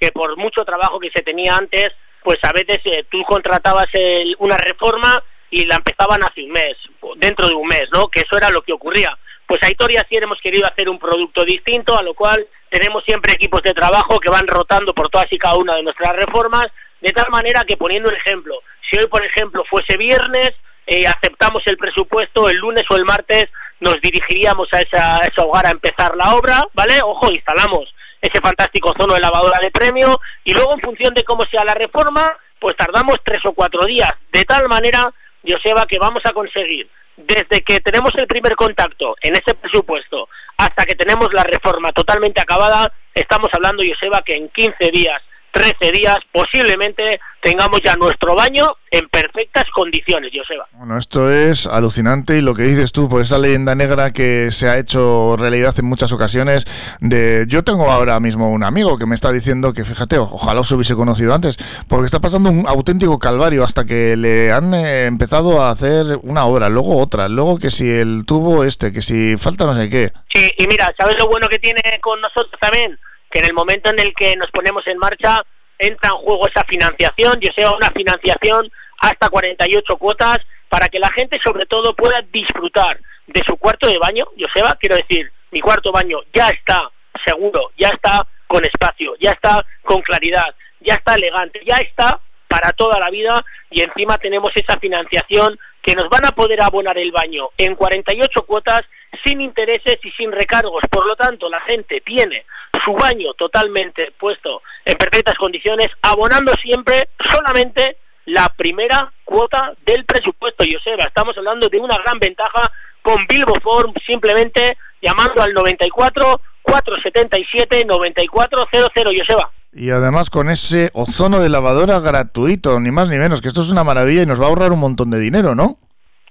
[0.00, 1.92] que por mucho trabajo que se tenía antes,
[2.24, 6.76] pues a veces eh, tú contratabas el- una reforma y la empezaban hace un mes,
[7.16, 8.08] dentro de un mes, ¿no?
[8.08, 9.16] Que eso era lo que ocurría.
[9.46, 13.04] Pues a Aitor y así hemos querido hacer un producto distinto, a lo cual tenemos
[13.04, 16.66] siempre equipos de trabajo que van rotando por todas y cada una de nuestras reformas,
[17.00, 18.54] de tal manera que poniendo un ejemplo,
[18.88, 20.50] si hoy por ejemplo fuese viernes,
[20.86, 25.40] eh, aceptamos el presupuesto, el lunes o el martes nos dirigiríamos a, esa, a ese
[25.40, 27.00] hogar a empezar la obra, ¿vale?
[27.02, 31.44] Ojo, instalamos ese fantástico zono de lavadora de premio y luego en función de cómo
[31.46, 35.10] sea la reforma, pues tardamos tres o cuatro días, de tal manera,
[35.46, 40.84] Joseba, que vamos a conseguir desde que tenemos el primer contacto en ese presupuesto hasta
[40.84, 45.22] que tenemos la reforma totalmente acabada, estamos hablando, Joseba, que en 15 días,
[45.52, 50.66] 13 días, posiblemente tengamos ya nuestro baño en perfectas condiciones, Joseba.
[50.72, 54.68] Bueno, esto es alucinante y lo que dices tú, pues esa leyenda negra que se
[54.68, 56.66] ha hecho realidad en muchas ocasiones.
[57.00, 60.72] De, yo tengo ahora mismo un amigo que me está diciendo que, fíjate, ojalá os
[60.72, 61.56] hubiese conocido antes,
[61.88, 66.44] porque está pasando un auténtico calvario hasta que le han eh, empezado a hacer una
[66.44, 70.10] obra, luego otra, luego que si el tubo este, que si falta no sé qué.
[70.34, 72.98] Sí, y mira, ¿sabes lo bueno que tiene con nosotros también?
[73.30, 75.42] Que en el momento en el que nos ponemos en marcha
[75.78, 81.10] entra en juego esa financiación, yo sea una financiación hasta 48 cuotas para que la
[81.12, 85.92] gente sobre todo pueda disfrutar de su cuarto de baño, Joseba, quiero decir, mi cuarto
[85.92, 86.90] baño ya está
[87.24, 92.18] seguro, ya está con espacio, ya está con claridad, ya está elegante, ya está
[92.48, 96.98] para toda la vida y encima tenemos esa financiación que nos van a poder abonar
[96.98, 98.80] el baño en 48 cuotas
[99.24, 100.82] sin intereses y sin recargos.
[100.90, 102.44] Por lo tanto, la gente tiene
[102.84, 107.96] su baño totalmente puesto en perfectas condiciones, abonando siempre solamente
[108.26, 111.04] la primera cuota del presupuesto, Joseba.
[111.04, 112.70] Estamos hablando de una gran ventaja
[113.02, 119.50] con Bilbo Form, simplemente llamando al 94 477 9400, Joseba.
[119.72, 123.70] Y además con ese ozono de lavadora gratuito, ni más ni menos, que esto es
[123.70, 125.76] una maravilla y nos va a ahorrar un montón de dinero, ¿no?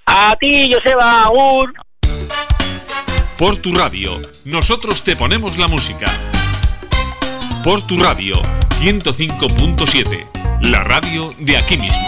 [0.06, 1.74] A ti, Joseba, agur.
[3.42, 6.06] Por tu radio, nosotros te ponemos la música.
[7.64, 8.36] Por tu radio,
[8.78, 12.06] 105.7, la radio de aquí mismo.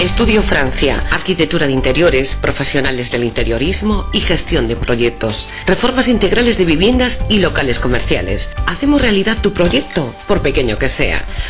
[0.00, 6.64] Estudio Francia, arquitectura de interiores, profesionales del interiorismo y gestión de proyectos, reformas integrales de
[6.64, 8.50] viviendas y locales comerciales.
[8.66, 11.26] Hacemos realidad tu proyecto, por pequeño que sea.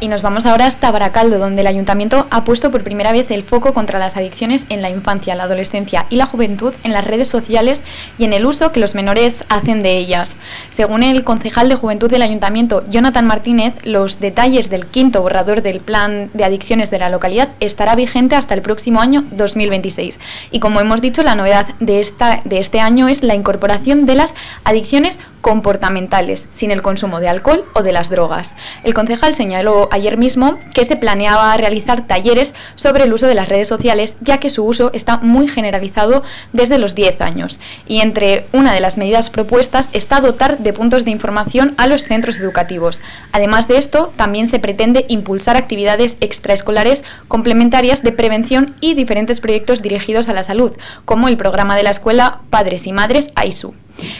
[0.00, 3.42] Y nos vamos ahora hasta Baracaldo, donde el ayuntamiento ha puesto por primera vez el
[3.42, 7.28] foco contra las adicciones en la infancia, la adolescencia y la juventud en las redes
[7.28, 7.82] sociales
[8.18, 10.34] y en el uso que los menores hacen de ellas.
[10.70, 15.80] Según el concejal de juventud del ayuntamiento, Jonathan Martínez, los detalles del quinto borrador del
[15.80, 20.18] plan de adicciones de la localidad estará vigente hasta el próximo año 2026.
[20.50, 24.16] Y como hemos dicho, la novedad de, esta, de este año es la incorporación de
[24.16, 24.34] las
[24.64, 28.54] adicciones comportamentales, sin el consumo de alcohol o de las drogas.
[28.82, 33.48] El concejal señaló ayer mismo que se planeaba realizar talleres sobre el uso de las
[33.48, 36.22] redes sociales, ya que su uso está muy generalizado
[36.52, 37.60] desde los 10 años.
[37.86, 42.04] Y entre una de las medidas propuestas está dotar de puntos de información a los
[42.04, 43.00] centros educativos.
[43.32, 49.82] Además de esto, también se pretende impulsar actividades extraescolares complementarias de prevención y diferentes proyectos
[49.82, 50.72] dirigidos a la salud,
[51.04, 53.74] como el programa de la escuela Padres y Madres AISU.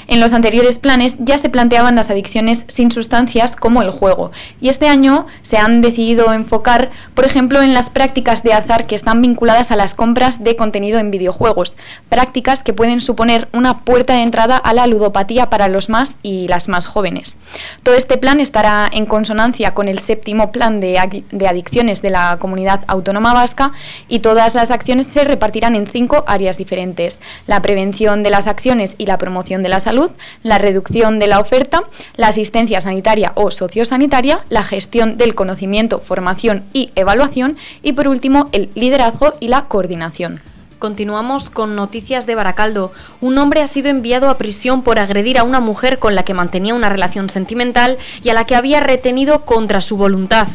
[0.06, 4.68] En los anteriores planes ya se planteaban las adicciones sin sustancias como el juego y
[4.68, 9.22] este año se han decidido enfocar, por ejemplo, en las prácticas de azar que están
[9.22, 11.74] vinculadas a las compras de contenido en videojuegos,
[12.08, 16.48] prácticas que pueden suponer una puerta de entrada a la ludopatía para los más y
[16.48, 17.36] las más jóvenes.
[17.82, 22.84] Todo este plan estará en consonancia con el séptimo plan de adicciones de la comunidad
[22.86, 23.72] autónoma vasca
[24.08, 27.18] y todas las acciones se repartirán en cinco áreas diferentes.
[27.46, 30.10] La prevención de las acciones y la promoción de la salud,
[30.42, 31.82] la reducción de la oferta,
[32.16, 38.48] la asistencia sanitaria o sociosanitaria, la gestión del conocimiento, formación y evaluación y por último
[38.52, 40.40] el liderazgo y la coordinación.
[40.78, 42.92] Continuamos con noticias de Baracaldo.
[43.20, 46.32] Un hombre ha sido enviado a prisión por agredir a una mujer con la que
[46.32, 50.48] mantenía una relación sentimental y a la que había retenido contra su voluntad.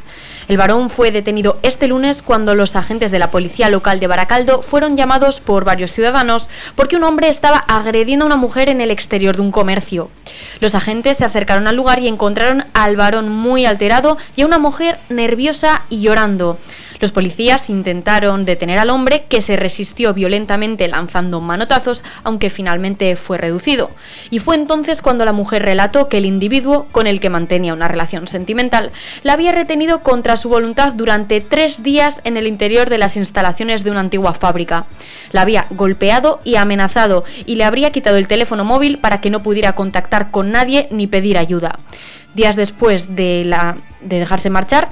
[0.50, 4.64] El varón fue detenido este lunes cuando los agentes de la policía local de Baracaldo
[4.64, 8.89] fueron llamados por varios ciudadanos porque un hombre estaba agrediendo a una mujer en el
[8.89, 10.10] exterior de un comercio.
[10.60, 14.58] Los agentes se acercaron al lugar y encontraron al varón muy alterado y a una
[14.58, 16.58] mujer nerviosa y llorando.
[17.00, 23.38] Los policías intentaron detener al hombre que se resistió violentamente lanzando manotazos, aunque finalmente fue
[23.38, 23.89] reducido.
[24.30, 27.88] Y fue entonces cuando la mujer relató que el individuo con el que mantenía una
[27.88, 28.91] relación sentimental
[29.24, 33.84] la había retenido contra su voluntad durante tres días en el interior de las instalaciones
[33.84, 34.86] de una antigua fábrica.
[35.32, 39.41] La había golpeado y amenazado y le habría quitado el teléfono móvil para que no
[39.41, 41.80] pudiera contactar con nadie ni pedir ayuda.
[42.34, 43.50] Días después de,
[44.02, 44.89] de dejarse marchar,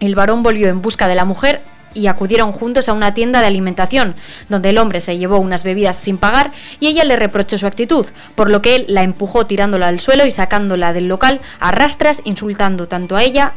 [0.00, 1.62] el varón volvió en busca de la mujer
[1.94, 4.14] y acudieron juntos a una tienda de alimentación,
[4.48, 8.06] donde el hombre se llevó unas bebidas sin pagar y ella le reprochó su actitud,
[8.34, 12.22] por lo que él la empujó tirándola al suelo y sacándola del local a rastras,
[12.24, 13.52] insultando tanto a ella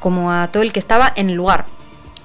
[0.00, 1.66] como a todo el que estaba en el lugar.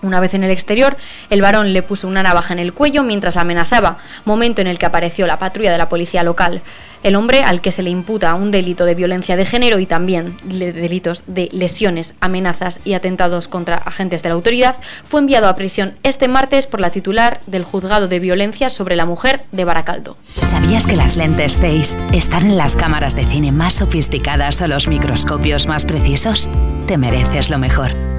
[0.01, 0.95] Una vez en el exterior,
[1.29, 4.85] el varón le puso una navaja en el cuello mientras amenazaba, momento en el que
[4.85, 6.61] apareció la patrulla de la policía local.
[7.01, 10.35] El hombre, al que se le imputa un delito de violencia de género y también
[10.43, 14.75] delitos de lesiones, amenazas y atentados contra agentes de la autoridad,
[15.07, 19.05] fue enviado a prisión este martes por la titular del juzgado de violencia sobre la
[19.05, 20.17] mujer de Baracaldo.
[20.25, 24.87] ¿Sabías que las lentes Zeiss están en las cámaras de cine más sofisticadas o los
[24.87, 26.49] microscopios más precisos?
[26.85, 28.18] Te mereces lo mejor.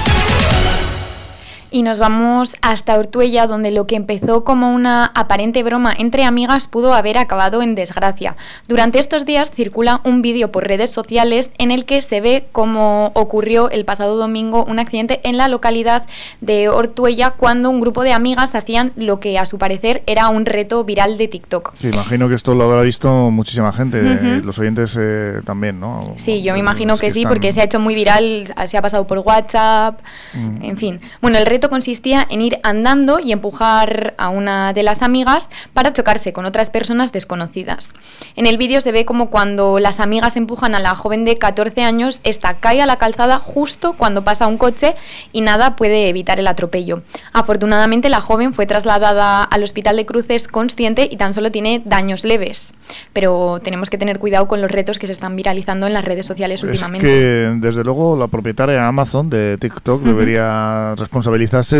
[1.74, 6.68] Y nos vamos hasta Ortuella, donde lo que empezó como una aparente broma entre amigas
[6.68, 8.36] pudo haber acabado en desgracia.
[8.68, 13.12] Durante estos días circula un vídeo por redes sociales en el que se ve cómo
[13.14, 16.04] ocurrió el pasado domingo un accidente en la localidad
[16.42, 20.46] de Ortuella cuando un grupo de amigas hacían lo que a su parecer era un
[20.46, 21.72] reto viral de TikTok.
[21.78, 24.26] Sí, imagino que esto lo habrá visto muchísima gente, Ujú.
[24.26, 26.02] eh, los oyentes eh, también, ¿no?
[26.18, 28.44] Sí, yo me imagino Los que, que sí, están- porque se ha hecho muy viral,
[28.66, 30.02] se ha pasado por WhatsApp,
[30.34, 30.64] Mm.
[30.64, 31.02] en fin.
[31.22, 35.93] Bueno, el reto consistía en ir andando y empujar a una de las amigas para
[35.93, 37.93] chocarse con otras personas desconocidas.
[38.36, 41.84] En el vídeo se ve como cuando las amigas empujan a la joven de 14
[41.84, 44.95] años, esta cae a la calzada justo cuando pasa un coche
[45.32, 47.03] y nada puede evitar el atropello.
[47.34, 52.24] Afortunadamente la joven fue trasladada al hospital de Cruces consciente y tan solo tiene daños
[52.24, 52.74] leves.
[53.14, 56.26] Pero tenemos que tener cuidado con los retos que se están viralizando en las redes
[56.26, 57.07] sociales Es últimamente.
[57.07, 60.93] que, desde luego, la propietaria de Amazon de TikTok debería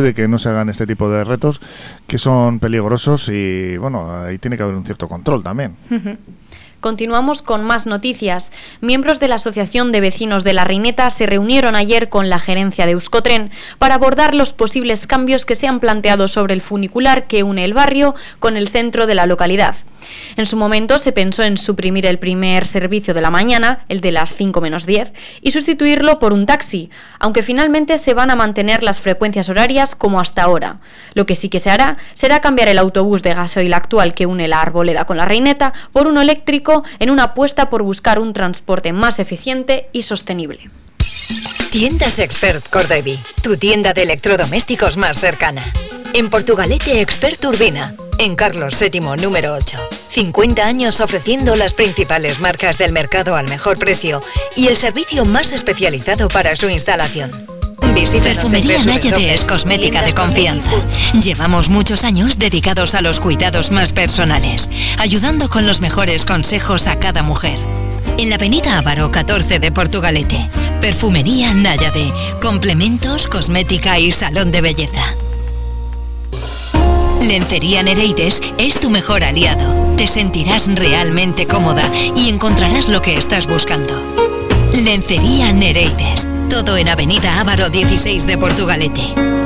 [0.02, 1.62] de que no se hagan este tipo de retos
[2.08, 5.76] que son peligrosos y, bueno, ahí tiene que haber un cierto control también.
[6.82, 8.52] Continuamos con más noticias.
[8.82, 12.88] Miembros de la Asociación de Vecinos de la Reineta se reunieron ayer con la gerencia
[12.88, 17.44] de Euskotren para abordar los posibles cambios que se han planteado sobre el funicular que
[17.44, 19.76] une el barrio con el centro de la localidad.
[20.36, 24.12] En su momento se pensó en suprimir el primer servicio de la mañana, el de
[24.12, 28.82] las 5 menos 10, y sustituirlo por un taxi, aunque finalmente se van a mantener
[28.82, 30.80] las frecuencias horarias como hasta ahora.
[31.14, 34.48] Lo que sí que se hará será cambiar el autobús de gasoil actual que une
[34.48, 38.94] la arboleda con la reineta por uno eléctrico en una apuesta por buscar un transporte
[38.94, 40.70] más eficiente y sostenible.
[41.72, 45.64] Tiendas Expert Cordevi, tu tienda de electrodomésticos más cercana.
[46.14, 49.78] En Portugalete Expert Urbina, en Carlos VII número 8.
[50.10, 54.22] 50 años ofreciendo las principales marcas del mercado al mejor precio
[54.58, 57.32] y el servicio más especializado para su instalación.
[57.94, 60.72] Visítanos Perfumería Náyade es cosmética de confianza.
[61.22, 66.98] Llevamos muchos años dedicados a los cuidados más personales, ayudando con los mejores consejos a
[66.98, 67.58] cada mujer.
[68.18, 75.16] En la avenida Ávaro 14 de Portugalete, Perfumería Náyade, complementos, cosmética y salón de belleza.
[77.22, 79.96] Lencería Nereides es tu mejor aliado.
[79.96, 81.84] Te sentirás realmente cómoda
[82.16, 83.94] y encontrarás lo que estás buscando.
[84.74, 86.28] Lencería Nereides.
[86.52, 89.02] Todo en Avenida Ávaro 16 de Portugalete.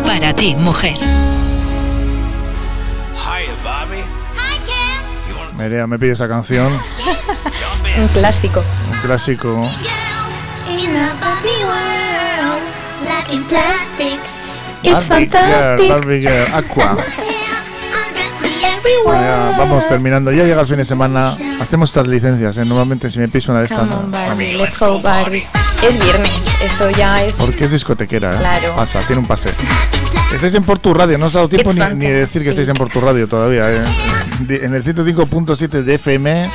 [0.06, 0.96] Para ti, mujer.
[5.56, 8.64] Nerea me pide esa canción, Un clásico.
[8.92, 9.70] un clásico.
[14.84, 15.78] It's fantastic.
[15.78, 16.98] Girl, Barbie Girl, Aqua.
[19.06, 21.34] Bueno, vamos terminando, ya llega el fin de semana.
[21.62, 22.66] Hacemos estas licencias, ¿eh?
[22.66, 23.80] Normalmente si me piso una de estas.
[23.80, 25.48] Come on, Barbie, let's go, Barbie.
[25.88, 26.32] Es viernes,
[26.64, 27.36] esto ya es.
[27.36, 28.38] Porque es discotequera, ¿eh?
[28.40, 28.76] Claro.
[28.76, 29.50] Pasa, tiene un pase.
[30.34, 32.68] Estáis en Portu Radio, no os ha dado tiempo ni, ni de decir que estáis
[32.70, 33.84] en Portu Radio todavía, ¿eh?
[34.50, 36.50] En el 105.7 de FM.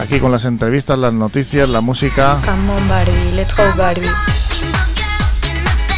[0.00, 2.38] Aquí con las entrevistas, las noticias, la música.
[2.44, 4.10] Come on, Barbie, let's go, Barbie.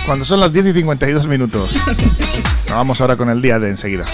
[0.07, 1.71] Cuando son las 10 y 52 minutos.
[1.87, 4.05] Nos vamos ahora con el día de enseguida.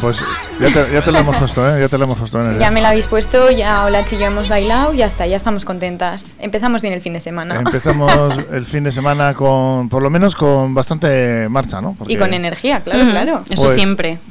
[0.00, 0.22] Pues
[0.60, 1.80] ya te, ya te lo hemos puesto, ¿eh?
[1.80, 2.58] Ya te lo hemos puesto, Nerea.
[2.58, 5.64] Ya me la habéis puesto, ya Olachi y yo hemos bailado, ya está, ya estamos
[5.64, 6.34] contentas.
[6.38, 7.56] Empezamos bien el fin de semana.
[7.56, 8.12] Empezamos
[8.52, 11.96] el fin de semana con, por lo menos con bastante marcha, ¿no?
[12.06, 13.44] Y con energía, claro, claro.
[13.46, 13.74] Pues-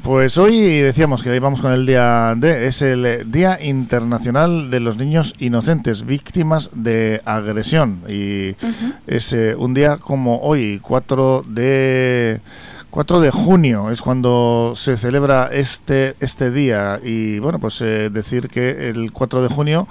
[0.02, 4.96] Pues hoy decíamos que íbamos con el día D, es el Día Internacional de los
[4.96, 8.00] Niños Inocentes, víctimas de agresión.
[8.08, 8.56] Y
[9.06, 12.40] es eh, un día como hoy, 4 de...
[12.90, 18.48] 4 de junio es cuando se celebra este, este día y bueno, pues eh, decir
[18.48, 19.86] que el 4 de junio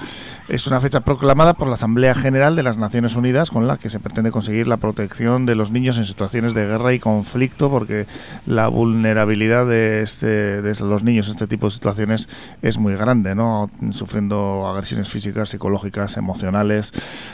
[0.50, 3.90] es una fecha proclamada por la Asamblea General de las Naciones Unidas con la que
[3.90, 8.06] se pretende conseguir la protección de los niños en situaciones de guerra y conflicto porque
[8.46, 12.28] la vulnerabilidad de, este, de los niños en este tipo de situaciones
[12.62, 13.68] es muy grande, ¿no?
[13.92, 16.92] Sufriendo agresiones físicas, psicológicas, emocionales.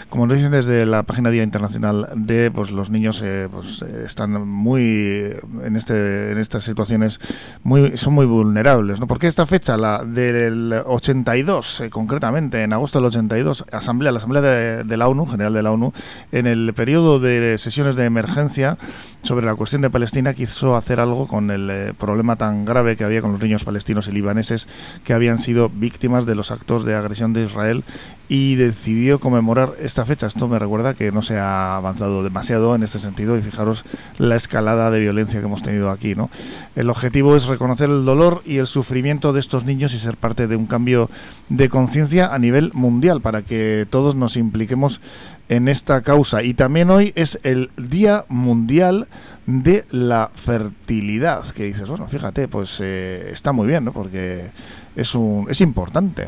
[0.10, 4.04] Como nos dicen desde la página Día Internacional de, pues los niños eh, pues, eh,
[4.06, 5.34] están muy
[5.64, 7.20] en este en estas situaciones
[7.64, 9.08] muy son muy vulnerables, ¿no?
[9.08, 14.42] Porque esta fecha la del 82 eh, concretamente en agosto del 82 asamblea la asamblea
[14.42, 15.94] de, la ONU general de la ONU
[16.32, 18.78] en el periodo de sesiones de emergencia
[19.24, 23.04] sobre la cuestión de Palestina quiso hacer algo con el eh, problema tan grave que
[23.04, 24.68] había con los niños palestinos y libaneses
[25.04, 27.84] que habían sido víctimas de los actos de agresión de Israel
[28.28, 30.28] y decidió conmemorar esta fecha.
[30.28, 33.86] Esto me recuerda que no se ha avanzado demasiado en este sentido y fijaros
[34.18, 36.16] la escalada de violencia hemos tenido aquí.
[36.16, 36.30] ¿no?
[36.76, 40.48] El objetivo es reconocer el dolor y el sufrimiento de estos niños y ser parte
[40.48, 41.10] de un cambio
[41.50, 45.02] de conciencia a nivel mundial para que todos nos impliquemos
[45.50, 46.44] en esta causa.
[46.44, 49.08] Y también hoy es el Día Mundial
[49.46, 53.92] de la Fertilidad, que dices, bueno, fíjate, pues eh, está muy bien, ¿no?
[53.92, 54.50] Porque
[54.96, 56.28] es, un, es importante.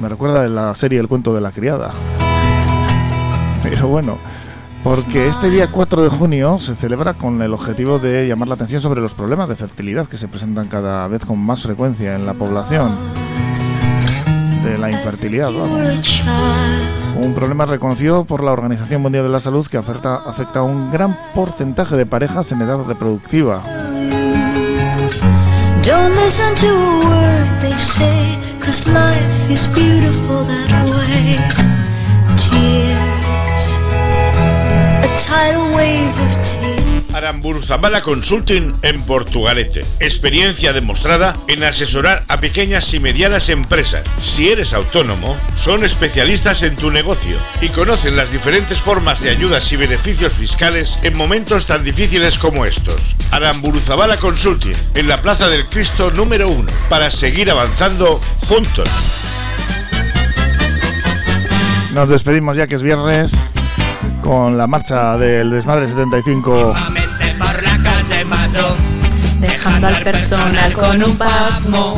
[0.00, 1.92] Me recuerda de la serie El cuento de la criada.
[3.62, 4.18] Pero bueno,
[4.82, 8.80] Porque este día 4 de junio se celebra con el objetivo de llamar la atención
[8.80, 12.32] sobre los problemas de fertilidad que se presentan cada vez con más frecuencia en la
[12.34, 12.96] población.
[14.64, 16.22] De la infertilidad, vamos.
[17.16, 20.90] Un problema reconocido por la Organización Mundial de la Salud que afecta, afecta a un
[20.90, 23.62] gran porcentaje de parejas en edad reproductiva.
[25.82, 26.14] Don't
[35.20, 37.14] a tidal wave of tears.
[37.14, 39.84] Aramburzabala Consulting en Portugalete.
[39.98, 44.04] Experiencia demostrada en asesorar a pequeñas y medianas empresas.
[44.18, 49.72] Si eres autónomo, son especialistas en tu negocio y conocen las diferentes formas de ayudas
[49.72, 53.16] y beneficios fiscales en momentos tan difíciles como estos.
[53.32, 58.88] Aramburzabala Consulting en la Plaza del Cristo número 1 para seguir avanzando juntos.
[61.92, 63.32] Nos despedimos ya que es viernes
[64.22, 66.74] con la marcha del Desmadre 75.
[67.38, 68.26] por la calle
[69.40, 71.96] Dejando al personal con un pasmo.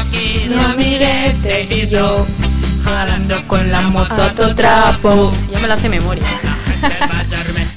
[0.00, 2.26] aquí Mi amiguete y yo,
[2.84, 5.32] jalando con la moto a todo trapo.
[5.52, 6.24] Ya me las de memoria.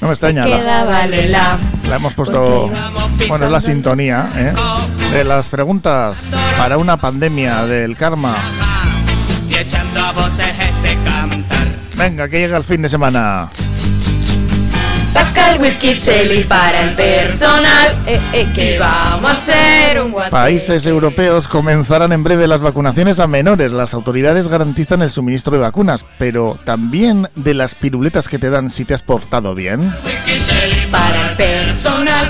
[0.00, 0.46] No me extraña.
[0.46, 0.84] La,
[1.88, 2.70] la hemos puesto.
[3.28, 4.52] Bueno, es la sintonía ¿eh?
[5.12, 8.34] de las preguntas para una pandemia del karma.
[9.48, 10.67] y echando a voces.
[11.98, 13.50] Venga, que llega el fin de semana.
[15.10, 17.96] Saca el whisky cheli para el personal.
[18.06, 20.30] Eh, eh, que vamos a hacer un guate.
[20.30, 23.72] Países europeos comenzarán en breve las vacunaciones a menores.
[23.72, 28.70] Las autoridades garantizan el suministro de vacunas, pero también de las piruletas que te dan
[28.70, 29.92] si te has portado bien.
[30.92, 32.28] Para el personal.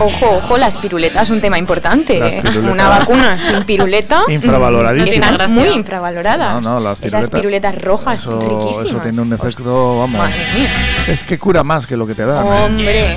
[0.00, 2.18] Ojo, ojo, las piruletas es un tema importante.
[2.18, 2.40] Las ¿eh?
[2.42, 2.72] piruletas.
[2.72, 4.22] Una vacuna sin piruleta.
[4.28, 5.48] Infravaloradísimas.
[5.48, 6.62] mm, Muy infravaloradas.
[6.62, 7.40] No, no, las Esas piruletas,
[7.72, 8.86] piruletas rojas, Eso, riquísimas.
[8.86, 10.18] eso tiene un efecto, vamos.
[10.18, 10.70] Madre mía.
[11.06, 12.46] Es que cura más que lo que te dan.
[12.46, 12.50] ¿eh?
[12.64, 13.16] Hombre.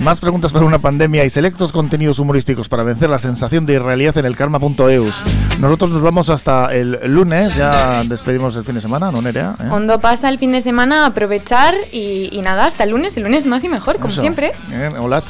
[0.00, 4.16] Más preguntas para una pandemia y selectos contenidos humorísticos para vencer la sensación de irrealidad
[4.18, 5.22] en el karma.eus.
[5.60, 9.54] Nosotros nos vamos hasta el lunes, ya despedimos el fin de semana, ¿no, Nerea?
[9.60, 9.68] ¿Eh?
[9.70, 13.46] Hondo pasa el fin de semana, aprovechar y, y nada, hasta el lunes, el lunes
[13.46, 14.22] más y mejor, como Eso.
[14.22, 14.52] siempre.
[14.72, 14.90] ¿Eh?
[14.98, 15.22] Hola.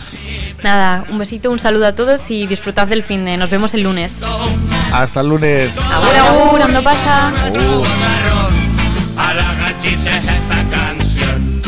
[0.62, 3.36] Nada, un besito, un saludo a todos y disfrutad del fin de.
[3.36, 4.22] Nos vemos el lunes.
[4.92, 5.76] Hasta el lunes.
[5.78, 7.32] Agur, agur, pasa.
[10.70, 11.62] Canción.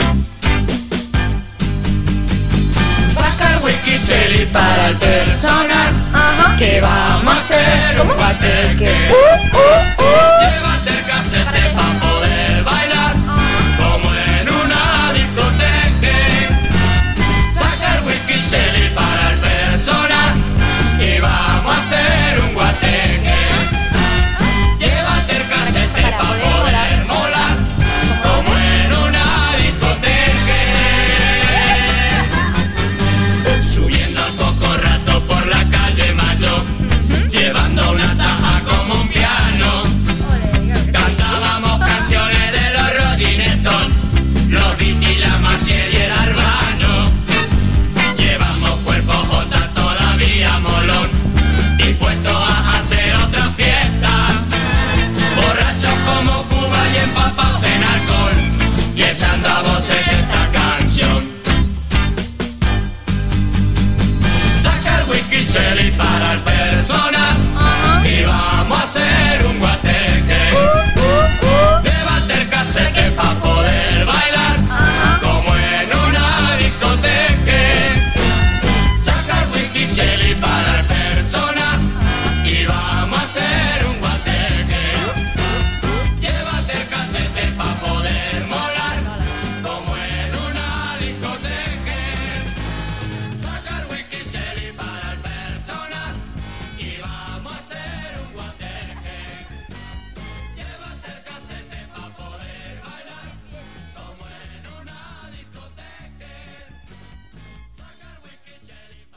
[3.12, 5.92] Saca el whisky chili para el personal.
[6.12, 6.56] Ajá.
[6.56, 8.78] Que vamos a hacer un ¿Cómo?
[8.78, 9.08] que.
[9.10, 10.03] Uh, uh, uh.